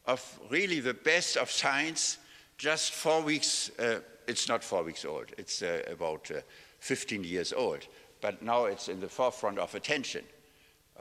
of 0.06 0.40
really 0.50 0.80
the 0.80 0.94
best 0.94 1.36
of 1.36 1.50
science, 1.50 2.18
just 2.56 2.92
four 2.92 3.22
weeks, 3.22 3.70
uh, 3.78 4.00
it's 4.26 4.48
not 4.48 4.64
four 4.64 4.82
weeks 4.82 5.04
old, 5.04 5.26
it's 5.38 5.62
uh, 5.62 5.82
about 5.90 6.30
uh, 6.30 6.40
15 6.80 7.24
years 7.24 7.52
old, 7.52 7.86
but 8.20 8.42
now 8.42 8.64
it's 8.64 8.88
in 8.88 9.00
the 9.00 9.08
forefront 9.08 9.58
of 9.58 9.74
attention. 9.74 10.24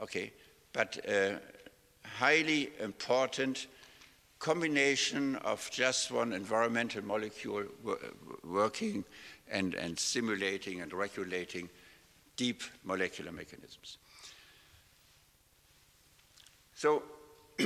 Okay, 0.00 0.32
but 0.72 0.98
uh, 1.08 1.38
highly 2.04 2.70
important 2.80 3.66
combination 4.38 5.36
of 5.36 5.68
just 5.72 6.10
one 6.10 6.32
environmental 6.32 7.04
molecule 7.04 7.64
working 8.44 9.04
and, 9.50 9.74
and 9.74 9.98
stimulating 9.98 10.80
and 10.80 10.92
regulating 10.92 11.68
deep 12.36 12.62
molecular 12.84 13.32
mechanisms. 13.32 13.98
So, 16.78 17.02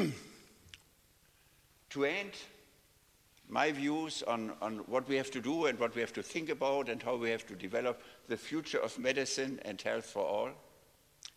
to 1.90 2.04
end, 2.06 2.30
my 3.46 3.70
views 3.70 4.22
on, 4.22 4.52
on 4.62 4.78
what 4.86 5.06
we 5.06 5.16
have 5.16 5.30
to 5.32 5.40
do 5.42 5.66
and 5.66 5.78
what 5.78 5.94
we 5.94 6.00
have 6.00 6.14
to 6.14 6.22
think 6.22 6.48
about 6.48 6.88
and 6.88 7.02
how 7.02 7.16
we 7.16 7.28
have 7.28 7.46
to 7.48 7.54
develop 7.54 8.00
the 8.28 8.38
future 8.38 8.78
of 8.78 8.98
medicine 8.98 9.60
and 9.66 9.78
health 9.82 10.06
for 10.06 10.24
all, 10.24 10.48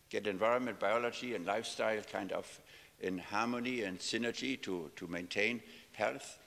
get 0.08 0.26
environment, 0.26 0.80
biology, 0.80 1.34
and 1.34 1.44
lifestyle 1.44 2.00
kind 2.10 2.32
of 2.32 2.60
in 3.02 3.18
harmony 3.18 3.82
and 3.82 3.98
synergy 3.98 4.58
to, 4.62 4.90
to 4.96 5.06
maintain 5.06 5.60
health. 5.92 6.38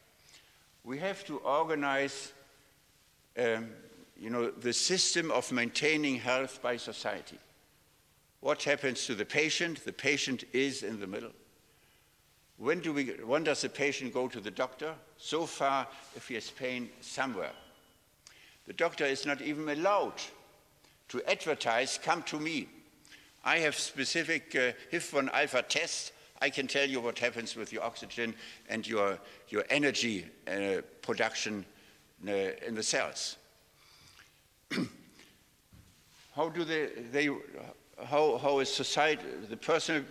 We 0.84 0.98
have 0.98 1.24
to 1.26 1.38
organize 1.38 2.34
um, 3.38 3.70
you 4.20 4.32
know, 4.32 4.50
the 4.50 4.74
system 4.74 5.30
of 5.30 5.52
maintaining 5.52 6.15
health 6.15 6.60
by 6.63 6.78
society. 6.78 7.38
What 8.41 8.63
happens 8.63 9.06
to 9.06 9.15
the 9.15 9.25
patient? 9.25 9.84
The 9.84 9.93
patient 9.93 10.43
is 10.54 10.84
in 10.84 10.99
the 10.99 11.08
middle. 11.08 11.32
When, 12.58 12.80
do 12.80 12.93
we, 12.93 13.06
when 13.25 13.43
does 13.43 13.62
the 13.62 13.69
patient 13.69 14.13
go 14.13 14.28
to 14.28 14.39
the 14.39 14.52
doctor? 14.52 14.93
So 15.17 15.45
far, 15.45 15.88
if 16.15 16.28
he 16.28 16.36
has 16.36 16.49
pain 16.49 16.89
somewhere. 17.02 17.52
The 18.67 18.73
doctor 18.73 19.06
is 19.06 19.25
not 19.25 19.41
even 19.41 19.67
allowed 19.69 20.21
to 21.10 21.23
advertise, 21.30 21.99
come 22.02 22.23
to 22.23 22.39
me. 22.39 22.67
I 23.43 23.60
have 23.60 23.75
specific 23.75 24.56
uh, 24.56 24.71
HIF1 24.91 25.32
alpha 25.32 25.62
tests 25.63 26.12
I 26.41 26.49
can 26.49 26.67
tell 26.67 26.88
you 26.88 27.02
what 27.02 27.19
happens 27.19 27.56
with 27.56 27.73
your 27.73 27.84
oxygen 27.84 28.34
and 28.69 28.88
your, 28.88 29.19
your 29.49 29.65
energy 29.69 30.25
uh, 30.47 30.82
production 31.02 31.65
uh, 32.28 32.32
in 32.65 32.75
the 32.75 32.84
cells. 32.84 33.36
how 36.36 36.49
do 36.49 36.63
they, 36.63 36.88
they 37.12 37.30
how, 38.05 38.38
how 38.38 38.59
is 38.59 38.73
society, 38.73 39.23
the 39.49 39.57
personal 39.57 40.03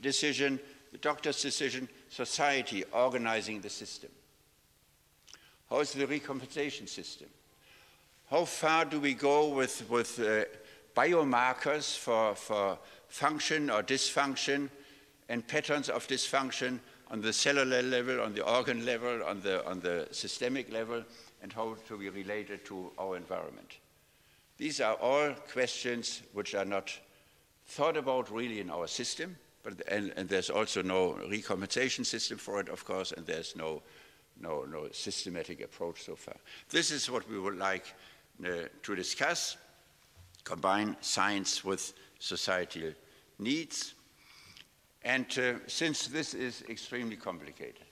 decision, 0.00 0.58
the 0.92 0.98
doctor's 0.98 1.40
decision, 1.42 1.88
society 2.08 2.84
organizing 2.92 3.60
the 3.60 3.70
system? 3.70 4.10
How 5.70 5.80
is 5.80 5.92
the 5.92 6.06
recompensation 6.06 6.88
system? 6.88 7.28
How 8.30 8.44
far 8.44 8.84
do 8.84 9.00
we 9.00 9.14
go 9.14 9.48
with, 9.48 9.88
with 9.88 10.18
uh, 10.20 10.44
biomarkers 10.96 11.96
for, 11.96 12.34
for 12.34 12.78
function 13.08 13.70
or 13.70 13.82
dysfunction 13.82 14.68
and 15.28 15.46
patterns 15.46 15.88
of 15.88 16.06
dysfunction 16.08 16.78
on 17.10 17.20
the 17.20 17.32
cellular 17.32 17.82
level, 17.82 18.20
on 18.20 18.34
the 18.34 18.44
organ 18.44 18.84
level, 18.84 19.22
on 19.24 19.40
the, 19.40 19.66
on 19.66 19.80
the 19.80 20.08
systemic 20.10 20.70
level, 20.72 21.02
and 21.42 21.52
how 21.52 21.76
to 21.86 21.96
be 21.96 22.08
related 22.08 22.64
to 22.66 22.90
our 22.98 23.16
environment. 23.16 23.78
These 24.58 24.80
are 24.80 24.94
all 24.94 25.32
questions 25.52 26.22
which 26.32 26.54
are 26.54 26.64
not 26.64 26.98
thought 27.68 27.96
about 27.96 28.30
really 28.30 28.60
in 28.60 28.70
our 28.70 28.86
system, 28.86 29.36
but, 29.62 29.74
and, 29.88 30.12
and 30.16 30.28
there's 30.28 30.50
also 30.50 30.82
no 30.82 31.18
recompensation 31.30 32.04
system 32.04 32.38
for 32.38 32.60
it, 32.60 32.68
of 32.68 32.84
course, 32.84 33.12
and 33.12 33.26
there's 33.26 33.54
no, 33.54 33.82
no, 34.40 34.64
no 34.64 34.88
systematic 34.92 35.60
approach 35.60 36.02
so 36.02 36.16
far. 36.16 36.36
This 36.70 36.90
is 36.90 37.10
what 37.10 37.28
we 37.28 37.38
would 37.38 37.58
like 37.58 37.84
uh, 38.44 38.68
to 38.82 38.94
discuss, 38.94 39.56
combine 40.44 40.96
science 41.00 41.64
with 41.64 41.92
societal 42.18 42.92
needs. 43.38 43.94
And 45.04 45.26
uh, 45.38 45.54
since 45.66 46.06
this 46.06 46.34
is 46.34 46.64
extremely 46.68 47.16
complicated, 47.16 47.84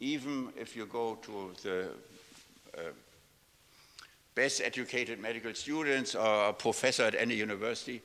even 0.00 0.52
if 0.56 0.74
you 0.74 0.86
go 0.86 1.16
to 1.22 1.52
the 1.62 1.90
uh, 2.76 2.80
best 4.34 4.62
educated 4.62 5.20
medical 5.20 5.54
students 5.54 6.14
or 6.14 6.48
a 6.48 6.52
professor 6.52 7.04
at 7.04 7.14
any 7.14 7.34
university, 7.34 8.02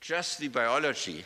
just 0.00 0.38
the 0.38 0.48
biology 0.48 1.24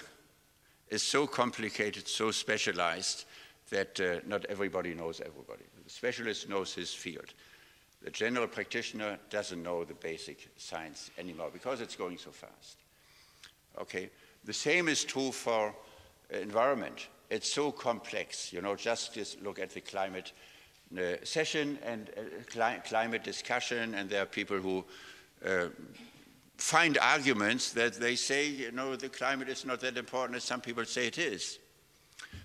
is 0.88 1.02
so 1.02 1.26
complicated, 1.26 2.06
so 2.08 2.30
specialized, 2.30 3.24
that 3.70 3.98
uh, 4.00 4.20
not 4.26 4.44
everybody 4.46 4.94
knows 4.94 5.20
everybody. 5.20 5.64
The 5.84 5.90
specialist 5.90 6.48
knows 6.48 6.74
his 6.74 6.92
field. 6.92 7.32
The 8.02 8.10
general 8.10 8.46
practitioner 8.46 9.18
doesn't 9.30 9.62
know 9.62 9.84
the 9.84 9.94
basic 9.94 10.50
science 10.56 11.10
anymore 11.18 11.50
because 11.52 11.80
it's 11.80 11.96
going 11.96 12.18
so 12.18 12.30
fast. 12.30 12.76
Okay, 13.80 14.10
the 14.44 14.52
same 14.52 14.88
is 14.88 15.04
true 15.04 15.32
for 15.32 15.74
uh, 16.32 16.36
environment. 16.36 17.08
It's 17.30 17.50
so 17.50 17.72
complex, 17.72 18.52
you 18.52 18.60
know, 18.60 18.76
just, 18.76 19.16
look 19.42 19.58
at 19.58 19.70
the 19.70 19.80
climate 19.80 20.32
uh, 20.96 21.16
session 21.24 21.78
and 21.82 22.10
uh, 22.16 22.20
cli 22.50 22.80
climate 22.84 23.24
discussion, 23.24 23.94
and 23.94 24.10
there 24.10 24.22
are 24.22 24.26
people 24.26 24.58
who 24.58 24.84
uh, 25.44 25.68
find 26.56 26.98
arguments 26.98 27.72
that 27.72 27.94
they 27.94 28.16
say, 28.16 28.48
you 28.48 28.72
know, 28.72 28.96
the 28.96 29.08
climate 29.08 29.48
is 29.48 29.64
not 29.64 29.80
that 29.80 29.96
important 29.96 30.36
as 30.36 30.44
some 30.44 30.60
people 30.60 30.84
say 30.84 31.06
it 31.06 31.18
is. 31.18 31.58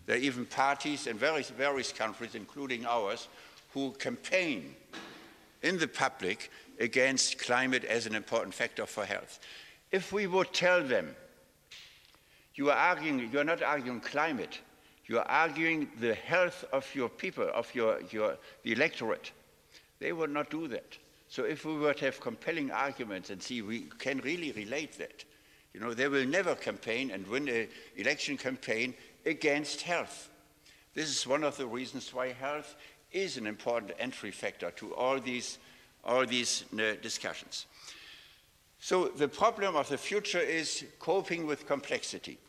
There 0.05 0.15
are 0.15 0.19
even 0.19 0.45
parties 0.45 1.07
in 1.07 1.17
various, 1.17 1.49
various 1.49 1.91
countries, 1.91 2.35
including 2.35 2.85
ours, 2.85 3.27
who 3.73 3.91
campaign 3.91 4.75
in 5.61 5.77
the 5.77 5.87
public 5.87 6.51
against 6.79 7.39
climate 7.39 7.83
as 7.85 8.05
an 8.05 8.15
important 8.15 8.53
factor 8.53 8.85
for 8.85 9.05
health. 9.05 9.39
If 9.91 10.11
we 10.11 10.27
would 10.27 10.53
tell 10.53 10.83
them, 10.83 11.15
you 12.55 12.71
are 12.71 12.77
arguing, 12.77 13.29
you 13.31 13.39
are 13.39 13.43
not 13.43 13.61
arguing 13.61 13.99
climate, 13.99 14.59
you 15.05 15.19
are 15.19 15.27
arguing 15.27 15.89
the 15.99 16.13
health 16.13 16.65
of 16.71 16.87
your 16.95 17.09
people, 17.09 17.49
of 17.53 17.73
your, 17.73 17.99
your 18.11 18.37
the 18.63 18.71
electorate, 18.71 19.31
they 19.99 20.13
would 20.13 20.29
not 20.29 20.49
do 20.49 20.67
that. 20.67 20.97
So 21.29 21.43
if 21.43 21.63
we 21.63 21.75
were 21.75 21.93
to 21.93 22.05
have 22.05 22.19
compelling 22.19 22.71
arguments 22.71 23.29
and 23.29 23.41
see 23.41 23.61
we 23.61 23.81
can 23.99 24.17
really 24.19 24.51
relate 24.51 24.97
that, 24.97 25.23
you 25.73 25.79
know, 25.79 25.93
they 25.93 26.07
will 26.07 26.25
never 26.25 26.55
campaign 26.55 27.11
and 27.11 27.25
win 27.27 27.47
an 27.47 27.67
election 27.95 28.35
campaign 28.35 28.95
against 29.25 29.83
health. 29.83 30.29
This 30.95 31.09
is 31.09 31.27
one 31.27 31.43
of 31.43 31.55
the 31.55 31.67
reasons 31.67 32.11
why 32.11 32.33
health 32.33 32.75
is 33.11 33.37
an 33.37 33.45
important 33.45 33.91
entry 33.99 34.31
factor 34.31 34.71
to 34.71 34.95
all 34.95 35.19
these, 35.19 35.59
all 36.03 36.25
these 36.25 36.65
uh, 36.73 36.93
discussions. 37.01 37.67
So 38.79 39.09
the 39.09 39.27
problem 39.27 39.75
of 39.75 39.87
the 39.87 39.97
future 39.99 40.39
is 40.39 40.83
coping 40.97 41.45
with 41.45 41.67
complexity. 41.67 42.39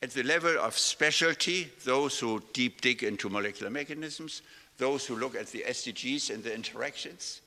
At 0.00 0.10
the 0.10 0.22
level 0.22 0.58
of 0.60 0.78
specialty, 0.78 1.72
those 1.84 2.20
who 2.20 2.42
deep 2.52 2.80
dig 2.80 3.02
into 3.02 3.28
molecular 3.28 3.70
mechanisms, 3.70 4.42
those 4.78 5.06
who 5.06 5.16
look 5.16 5.34
at 5.34 5.48
the 5.48 5.64
SDGs 5.66 6.32
and 6.32 6.44
the 6.44 6.54
interactions, 6.54 7.40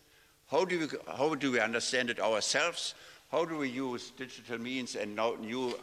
how 0.52 0.66
do 0.66 0.80
we, 0.80 0.88
how 1.16 1.36
do 1.36 1.52
we 1.52 1.60
understand 1.60 2.10
it 2.10 2.20
ourselves? 2.20 2.94
How 3.32 3.46
do 3.46 3.58
we 3.58 3.70
use 3.70 4.12
digital 4.12 4.60
means 4.60 4.96
and 4.96 5.16
new 5.16 5.78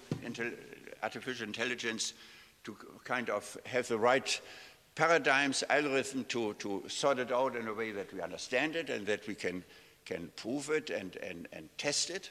artificial 1.02 1.46
intelligence 1.46 2.14
to 2.64 2.76
kind 3.04 3.28
of 3.28 3.56
have 3.66 3.88
the 3.88 3.98
right 3.98 4.40
paradigms, 4.94 5.64
algorithm 5.68 6.24
to, 6.26 6.54
to 6.54 6.84
sort 6.88 7.18
it 7.18 7.32
out 7.32 7.56
in 7.56 7.66
a 7.66 7.74
way 7.74 7.90
that 7.90 8.12
we 8.12 8.20
understand 8.20 8.76
it 8.76 8.88
and 8.88 9.06
that 9.06 9.26
we 9.26 9.34
can, 9.34 9.64
can 10.04 10.30
prove 10.36 10.70
it 10.70 10.90
and, 10.90 11.16
and, 11.16 11.48
and 11.52 11.68
test 11.78 12.10
it. 12.10 12.30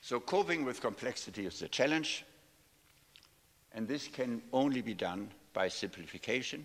So 0.00 0.20
coping 0.20 0.64
with 0.64 0.80
complexity 0.80 1.46
is 1.46 1.60
a 1.62 1.68
challenge, 1.68 2.24
and 3.74 3.88
this 3.88 4.06
can 4.06 4.40
only 4.52 4.80
be 4.80 4.94
done 4.94 5.28
by 5.52 5.68
simplification, 5.68 6.64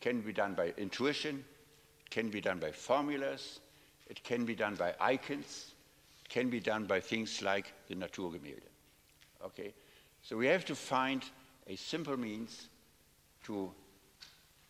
can 0.00 0.20
be 0.20 0.32
done 0.32 0.54
by 0.54 0.74
intuition, 0.76 1.44
can 2.14 2.28
be 2.28 2.40
done 2.40 2.60
by 2.60 2.70
formulas, 2.70 3.58
it 4.08 4.22
can 4.22 4.44
be 4.44 4.54
done 4.54 4.76
by 4.76 4.94
icons, 5.00 5.74
it 6.24 6.28
can 6.28 6.48
be 6.48 6.60
done 6.60 6.84
by 6.84 7.00
things 7.00 7.42
like 7.42 7.72
the 7.88 7.96
Naturgemälde. 7.96 8.70
Okay? 9.44 9.74
So 10.22 10.36
we 10.36 10.46
have 10.46 10.64
to 10.66 10.76
find 10.76 11.24
a 11.66 11.74
simple 11.74 12.16
means 12.16 12.68
to 13.46 13.72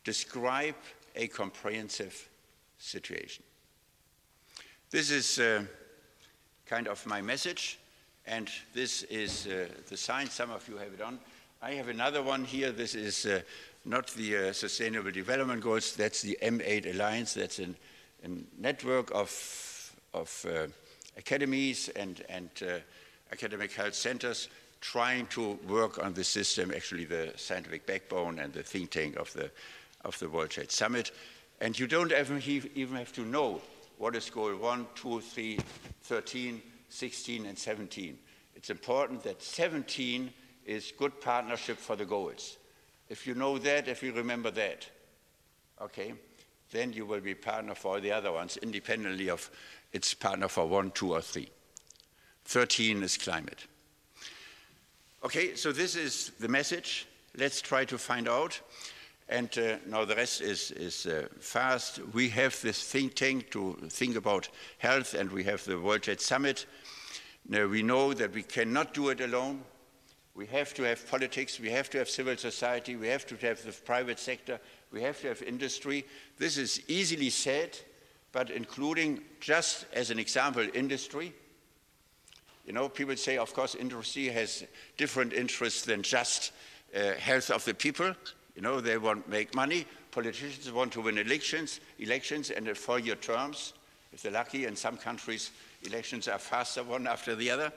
describe 0.05 0.75
a 1.15 1.29
comprehensive 1.29 2.29
situation. 2.79 3.45
This 4.91 5.11
is 5.11 5.39
uh, 5.39 5.65
kind 6.65 6.89
of 6.89 7.05
my 7.05 7.21
message, 7.21 7.79
and 8.27 8.49
this 8.73 9.03
is 9.05 9.47
uh, 9.47 9.67
the 9.91 9.99
sign. 9.99 10.31
Some 10.31 10.51
of 10.51 10.67
you 10.67 10.79
have 10.79 10.95
it 10.95 11.03
on. 11.03 11.19
I 11.61 11.73
have 11.73 11.89
another 11.89 12.23
one 12.23 12.45
here. 12.45 12.73
This 12.73 12.95
is 12.95 13.27
uh, 13.27 13.43
not 13.85 14.09
the 14.09 14.49
uh, 14.49 14.53
Sustainable 14.53 15.11
Development 15.11 15.61
Goals, 15.61 15.95
that's 15.95 16.23
the 16.23 16.39
M8 16.43 16.95
Alliance. 16.95 17.35
That's 17.35 17.59
a 17.59 17.69
network 18.59 19.11
of, 19.15 19.95
of 20.15 20.47
uh, 20.49 20.67
academies 21.17 21.91
and, 21.91 22.25
and 22.29 22.51
uh, 22.63 22.79
academic 23.33 23.73
health 23.73 23.95
centers 23.95 24.49
trying 24.81 25.27
to 25.29 25.59
work 25.69 26.03
on 26.03 26.13
the 26.13 26.25
system, 26.25 26.71
actually 26.71 27.05
the 27.05 27.33
scientific 27.37 27.87
backbone 27.87 28.39
and 28.39 28.53
the 28.53 28.63
think 28.63 28.91
tank 28.91 29.17
of 29.17 29.33
the, 29.33 29.51
of 30.05 30.19
the 30.19 30.29
World 30.29 30.53
Health 30.53 30.71
Summit. 30.71 31.11
And 31.61 31.79
you 31.79 31.87
don't 31.87 32.13
even, 32.13 32.43
even 32.75 32.97
have 32.97 33.13
to 33.15 33.23
know 33.23 33.61
what 33.99 34.17
is 34.17 34.29
goal 34.29 34.55
1, 34.55 34.87
2, 34.95 35.21
3, 35.21 35.59
13, 36.03 36.63
16, 36.89 37.47
and 37.47 37.59
17. 37.59 38.19
It's 38.55 38.71
important 38.71 39.23
that 39.23 39.43
17 39.43 40.31
is 40.67 40.93
good 40.99 41.21
partnership 41.21 41.79
for 41.79 41.97
the 41.97 42.05
goals. 42.05 42.59
If 43.15 43.29
you 43.29 43.37
know 43.37 43.59
that, 43.59 43.87
if 43.87 44.03
you 44.03 44.13
remember 44.13 44.51
that, 44.51 44.89
okay, 45.81 46.15
then 46.73 46.93
you 46.93 47.07
will 47.07 47.21
be 47.21 47.33
partner 47.33 47.77
for 47.77 48.01
the 48.01 48.11
other 48.11 48.33
ones, 48.33 48.57
independently 48.57 49.31
of 49.31 49.53
its 49.93 50.13
partner 50.15 50.49
for 50.49 50.67
one, 50.67 50.91
two, 50.91 51.13
or 51.13 51.21
three. 51.21 51.49
13 52.47 53.05
is 53.05 53.17
climate. 53.17 53.69
Okay, 55.25 55.55
so 55.55 55.71
this 55.71 55.95
is 55.95 56.33
the 56.41 56.49
message. 56.49 57.07
Let's 57.37 57.63
try 57.63 57.85
to 57.85 57.99
find 57.99 58.29
out. 58.29 58.61
And 59.29 59.57
uh, 59.59 59.77
now 59.87 60.05
the 60.05 60.17
rest 60.17 60.41
is, 60.41 60.73
is 60.73 61.07
uh, 61.07 61.29
fast. 61.39 62.01
We 62.15 62.29
have 62.31 62.61
this 62.63 62.83
think 62.83 63.15
tank 63.15 63.53
to 63.53 63.79
think 63.91 64.17
about 64.17 64.49
health, 64.79 65.15
and 65.15 65.31
we 65.31 65.45
have 65.45 65.65
the 65.65 65.79
World 65.79 66.05
Health 66.05 66.21
Summit. 66.21 66.67
Now 67.49 67.69
we 67.69 67.85
know 67.85 68.13
that 68.13 68.35
we 68.35 68.43
cannot 68.43 68.93
do 68.93 69.11
it 69.11 69.21
alone. 69.21 69.63
We 70.35 70.47
have 70.47 70.75
to 70.75 70.83
have 70.83 71.09
politics, 71.09 71.61
we 71.61 71.71
have 71.71 71.89
to 71.91 71.99
have 71.99 72.11
civil 72.11 72.37
society, 72.37 72.97
we 72.97 73.07
have 73.09 73.25
to 73.27 73.37
have 73.37 73.63
the 73.63 73.73
private 73.73 74.19
sector, 74.19 74.59
we 74.91 75.01
have 75.03 75.21
to 75.21 75.29
have 75.29 75.43
industry. 75.43 76.05
This 76.39 76.59
is 76.59 76.83
easily 76.89 77.31
said, 77.31 77.79
but 78.33 78.51
including, 78.51 79.21
just 79.41 79.87
as 79.93 80.11
an 80.11 80.19
example, 80.19 80.67
industry, 80.75 81.33
you 82.67 82.73
know, 82.73 82.89
people 82.89 83.17
say, 83.17 83.37
of 83.37 83.53
course, 83.55 83.75
industry 83.75 84.27
has 84.29 84.65
different 84.97 85.33
interests 85.33 85.83
than 85.83 86.03
just 86.03 86.53
uh, 86.97 87.13
health 87.13 87.51
of 87.51 87.65
the 87.65 87.75
people. 87.75 88.13
You 88.57 88.63
know, 88.63 88.81
they 88.81 88.99
want 88.99 89.25
to 89.25 89.31
make 89.31 89.55
money. 89.55 89.87
Politicians 90.11 90.73
want 90.73 90.93
to 90.93 91.03
win 91.03 91.19
elections, 91.19 91.81
elections 91.99 92.51
and 92.51 92.67
four-year 92.77 93.17
terms, 93.17 93.75
if 94.13 94.23
they're 94.23 94.33
lucky. 94.33 94.65
In 94.65 94.77
some 94.77 94.97
countries, 94.97 95.51
elections 95.83 96.27
are 96.27 96.39
faster 96.39 96.83
one 96.83 97.07
after 97.07 97.37
the 97.37 97.51
other. 97.51 97.73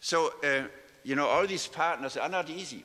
So, 0.00 0.32
uh, 0.42 0.62
you 1.04 1.16
know, 1.16 1.26
all 1.26 1.46
these 1.46 1.66
partners 1.66 2.16
are 2.16 2.28
not 2.28 2.50
easy, 2.50 2.84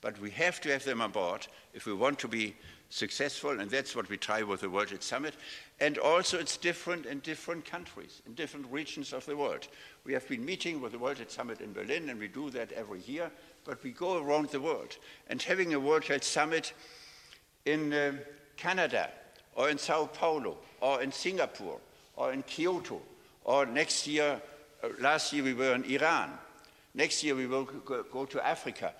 but 0.00 0.20
we 0.20 0.30
have 0.30 0.60
to 0.62 0.72
have 0.72 0.84
them 0.84 1.00
on 1.00 1.10
board 1.10 1.46
if 1.74 1.86
we 1.86 1.92
want 1.92 2.18
to 2.20 2.28
be 2.28 2.54
successful, 2.92 3.58
and 3.58 3.70
that's 3.70 3.96
what 3.96 4.08
we 4.10 4.18
try 4.18 4.42
with 4.42 4.60
the 4.60 4.68
World 4.68 4.90
Health 4.90 5.02
Summit. 5.02 5.34
And 5.80 5.96
also, 5.96 6.38
it's 6.38 6.58
different 6.58 7.06
in 7.06 7.20
different 7.20 7.64
countries, 7.64 8.20
in 8.26 8.34
different 8.34 8.66
regions 8.70 9.12
of 9.12 9.24
the 9.24 9.36
world. 9.36 9.66
We 10.04 10.12
have 10.12 10.28
been 10.28 10.44
meeting 10.44 10.80
with 10.80 10.92
the 10.92 10.98
World 10.98 11.16
Health 11.16 11.30
Summit 11.30 11.60
in 11.60 11.72
Berlin, 11.72 12.10
and 12.10 12.20
we 12.20 12.28
do 12.28 12.50
that 12.50 12.70
every 12.72 13.00
year, 13.00 13.30
but 13.64 13.82
we 13.82 13.92
go 13.92 14.22
around 14.22 14.50
the 14.50 14.60
world. 14.60 14.98
And 15.28 15.40
having 15.40 15.72
a 15.72 15.80
World 15.80 16.04
Health 16.04 16.24
Summit 16.24 16.74
in 17.64 17.92
uh, 17.92 18.12
Canada, 18.56 19.08
or 19.54 19.70
in 19.70 19.78
Sao 19.78 20.06
Paulo, 20.06 20.58
or 20.80 21.02
in 21.02 21.12
Singapore, 21.12 21.78
or 22.16 22.32
in 22.32 22.42
Kyoto, 22.42 23.00
or 23.44 23.64
next 23.64 24.06
year, 24.06 24.40
uh, 24.82 24.88
last 25.00 25.32
year 25.32 25.44
we 25.44 25.54
were 25.54 25.74
in 25.74 25.84
Iran, 25.84 26.38
next 26.94 27.22
year 27.22 27.34
we 27.34 27.46
will 27.46 27.64
go, 27.64 28.24
to 28.24 28.46
Africa. 28.46 28.92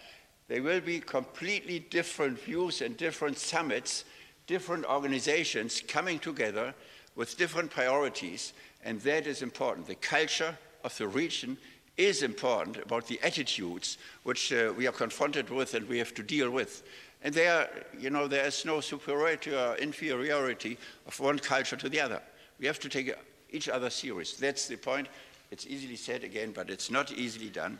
There 0.48 0.62
will 0.62 0.80
be 0.80 1.00
completely 1.00 1.78
different 1.78 2.40
views 2.40 2.82
and 2.82 2.96
different 2.96 3.38
summits, 3.38 4.04
different 4.46 4.84
organizations 4.84 5.82
coming 5.86 6.18
together 6.18 6.74
with 7.14 7.36
different 7.36 7.70
priorities, 7.70 8.52
and 8.84 9.00
that 9.02 9.26
is 9.26 9.42
important. 9.42 9.86
The 9.86 9.94
culture 9.94 10.56
of 10.84 10.96
the 10.98 11.08
region 11.08 11.56
is 11.96 12.22
important 12.22 12.78
about 12.78 13.06
the 13.06 13.20
attitudes 13.22 13.98
which 14.22 14.52
uh, 14.52 14.72
we 14.76 14.86
are 14.86 14.92
confronted 14.92 15.50
with 15.50 15.74
and 15.74 15.88
we 15.88 15.98
have 15.98 16.14
to 16.14 16.22
deal 16.22 16.50
with. 16.50 16.82
And 17.22 17.34
there, 17.34 17.68
you 17.98 18.10
know, 18.10 18.26
there 18.26 18.46
is 18.46 18.64
no 18.64 18.80
superiority 18.80 19.54
or 19.54 19.76
inferiority 19.76 20.78
of 21.06 21.20
one 21.20 21.38
culture 21.38 21.76
to 21.76 21.88
the 21.88 22.00
other. 22.00 22.20
We 22.58 22.66
have 22.66 22.80
to 22.80 22.88
take 22.88 23.14
each 23.50 23.68
other 23.68 23.90
serious. 23.90 24.34
That's 24.34 24.66
the 24.66 24.76
point. 24.76 25.08
It's 25.52 25.66
easily 25.66 25.96
said 25.96 26.24
again, 26.24 26.52
but 26.52 26.70
it's 26.70 26.90
not 26.90 27.12
easily 27.12 27.50
done. 27.50 27.78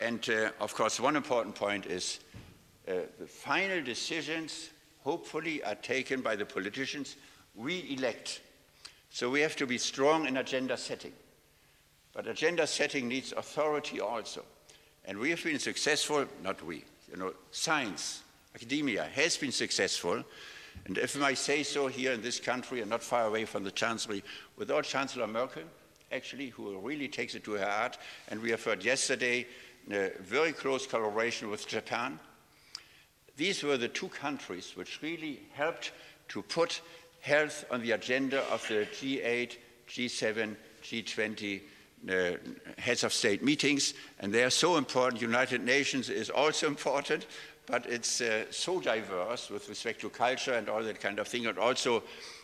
And 0.00 0.26
uh, 0.30 0.50
of 0.60 0.74
course, 0.74 0.98
one 0.98 1.14
important 1.14 1.54
point 1.54 1.84
is 1.84 2.20
uh, 2.88 2.94
the 3.20 3.26
final 3.26 3.82
decisions, 3.82 4.70
hopefully, 5.04 5.62
are 5.62 5.74
taken 5.74 6.22
by 6.22 6.34
the 6.34 6.46
politicians 6.46 7.16
we 7.54 7.94
elect. 7.96 8.40
So 9.10 9.28
we 9.28 9.42
have 9.42 9.56
to 9.56 9.66
be 9.66 9.76
strong 9.76 10.26
in 10.26 10.38
agenda 10.38 10.78
setting. 10.78 11.12
But 12.14 12.26
agenda 12.26 12.66
setting 12.66 13.08
needs 13.08 13.32
authority 13.32 14.00
also. 14.00 14.42
And 15.04 15.18
we 15.18 15.28
have 15.28 15.44
been 15.44 15.58
successful, 15.58 16.24
not 16.42 16.64
we, 16.64 16.84
you 17.10 17.18
know, 17.18 17.34
science, 17.50 18.22
academia 18.54 19.04
has 19.14 19.36
been 19.36 19.52
successful 19.52 20.24
And 20.84 20.98
if 20.98 21.20
I 21.20 21.34
say 21.34 21.62
so, 21.62 21.86
here 21.86 22.12
in 22.12 22.22
this 22.22 22.38
country 22.38 22.80
and 22.80 22.90
not 22.90 23.02
far 23.02 23.26
away 23.26 23.44
from 23.44 23.64
the 23.64 23.70
Chancellery, 23.70 24.22
without 24.56 24.84
Chancellor 24.84 25.26
Merkel, 25.26 25.64
actually, 26.12 26.48
who 26.48 26.78
really 26.78 27.08
takes 27.08 27.34
it 27.34 27.44
to 27.44 27.52
her 27.52 27.66
heart, 27.66 27.98
and 28.28 28.40
we 28.40 28.50
have 28.50 28.62
heard 28.62 28.84
yesterday 28.84 29.46
a 29.90 30.10
very 30.20 30.52
close 30.52 30.86
collaboration 30.86 31.50
with 31.50 31.66
Japan. 31.66 32.18
These 33.36 33.62
were 33.62 33.76
the 33.76 33.88
two 33.88 34.08
countries 34.08 34.72
which 34.76 35.02
really 35.02 35.40
helped 35.52 35.92
to 36.28 36.42
put 36.42 36.80
health 37.20 37.64
on 37.70 37.82
the 37.82 37.92
agenda 37.92 38.42
of 38.52 38.66
the 38.68 38.86
G8, 38.92 39.56
G7, 39.88 40.56
G20 40.82 41.60
uh, 42.08 42.36
heads 42.78 43.04
of 43.04 43.12
state 43.12 43.42
meetings, 43.42 43.94
and 44.20 44.32
they 44.32 44.44
are 44.44 44.50
so 44.50 44.76
important. 44.76 45.20
United 45.20 45.64
Nations 45.64 46.08
is 46.08 46.30
also 46.30 46.66
important, 46.76 47.26
but 47.66 47.84
it's 47.86 48.20
uh, 48.20 48.44
so 48.50 48.80
diverse 48.80 49.50
with 49.50 49.68
respect 49.68 50.00
to 50.00 50.08
culture 50.08 50.54
and 50.54 50.68
all 50.68 50.82
that 50.82 51.00
kind 51.00 51.18
of 51.18 51.26
thing, 51.26 51.46
and 51.46 51.58
also 51.58 52.02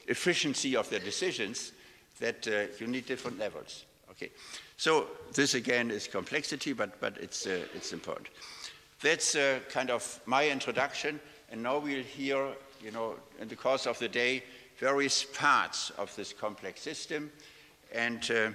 efficiency 0.08 0.76
of 0.76 0.90
their 0.90 0.98
decisions 1.00 1.72
that 2.22 2.46
uh, 2.46 2.72
you 2.78 2.86
need 2.86 3.06
different 3.06 3.38
levels. 3.38 3.84
Okay, 4.10 4.30
so 4.76 5.06
this 5.34 5.54
again 5.54 5.90
is 5.90 6.06
complexity, 6.06 6.72
but 6.72 7.00
but 7.00 7.18
it's 7.18 7.46
uh, 7.46 7.66
it's 7.74 7.92
important. 7.92 8.28
That's 9.00 9.34
uh, 9.34 9.58
kind 9.68 9.90
of 9.90 10.20
my 10.26 10.48
introduction, 10.48 11.20
and 11.50 11.62
now 11.62 11.78
we'll 11.78 12.04
hear, 12.04 12.48
you 12.80 12.92
know, 12.92 13.16
in 13.40 13.48
the 13.48 13.56
course 13.56 13.86
of 13.86 13.98
the 13.98 14.08
day, 14.08 14.44
various 14.78 15.24
parts 15.24 15.90
of 15.98 16.14
this 16.14 16.32
complex 16.32 16.80
system, 16.80 17.30
and 17.92 18.30
uh, 18.30 18.50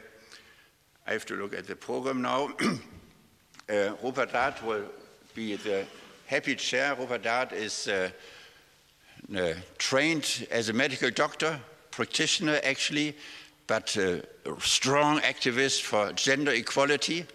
I 1.06 1.12
have 1.12 1.26
to 1.26 1.36
look 1.36 1.54
at 1.54 1.68
the 1.68 1.76
program 1.76 2.22
now. 2.22 2.46
uh, 2.60 3.94
Roopa 4.02 4.32
Dhatt 4.32 4.64
will 4.64 4.86
be 5.36 5.58
the 5.58 5.86
happy 6.28 6.56
chair. 6.56 6.96
Roopa 6.96 7.20
Dhatt 7.20 7.52
is 7.52 7.88
uh, 7.90 8.10
uh, 9.36 9.54
trained 9.78 10.48
as 10.52 10.70
a 10.70 10.74
medical 10.74 11.12
doctor, 11.12 11.60
practitioner 11.92 12.62
actually, 12.64 13.16
but 13.68 13.96
a 13.98 14.24
strong 14.60 15.20
activist 15.20 15.82
for 15.82 16.12
gender 16.14 16.52
equality. 16.52 17.26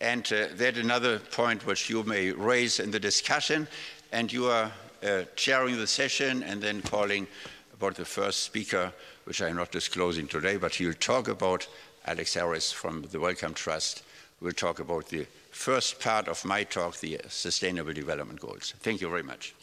And 0.00 0.30
uh, 0.32 0.46
that's 0.54 0.78
another 0.78 1.18
point 1.18 1.66
which 1.66 1.90
you 1.90 2.02
may 2.04 2.30
raise 2.32 2.80
in 2.80 2.90
the 2.90 3.00
discussion. 3.00 3.68
And 4.12 4.32
you 4.32 4.46
are 4.46 4.72
uh, 5.02 5.22
chairing 5.36 5.76
the 5.76 5.86
session 5.86 6.42
and 6.42 6.62
then 6.62 6.82
calling 6.82 7.26
about 7.74 7.94
the 7.96 8.04
first 8.04 8.44
speaker, 8.44 8.92
which 9.24 9.42
I'm 9.42 9.56
not 9.56 9.70
disclosing 9.70 10.26
today, 10.26 10.56
but 10.56 10.74
he'll 10.74 10.94
talk 10.94 11.28
about 11.28 11.68
Alex 12.06 12.34
Harris 12.34 12.72
from 12.72 13.02
the 13.12 13.20
Wellcome 13.20 13.54
Trust 13.54 14.02
We 14.40 14.46
will 14.46 14.52
talk 14.52 14.80
about 14.80 15.08
the 15.08 15.26
first 15.50 16.00
part 16.00 16.28
of 16.28 16.44
my 16.44 16.64
talk, 16.64 16.98
the 17.00 17.20
Sustainable 17.28 17.92
Development 17.92 18.40
Goals. 18.40 18.74
Thank 18.80 19.00
you 19.00 19.08
very 19.08 19.22
much. 19.22 19.54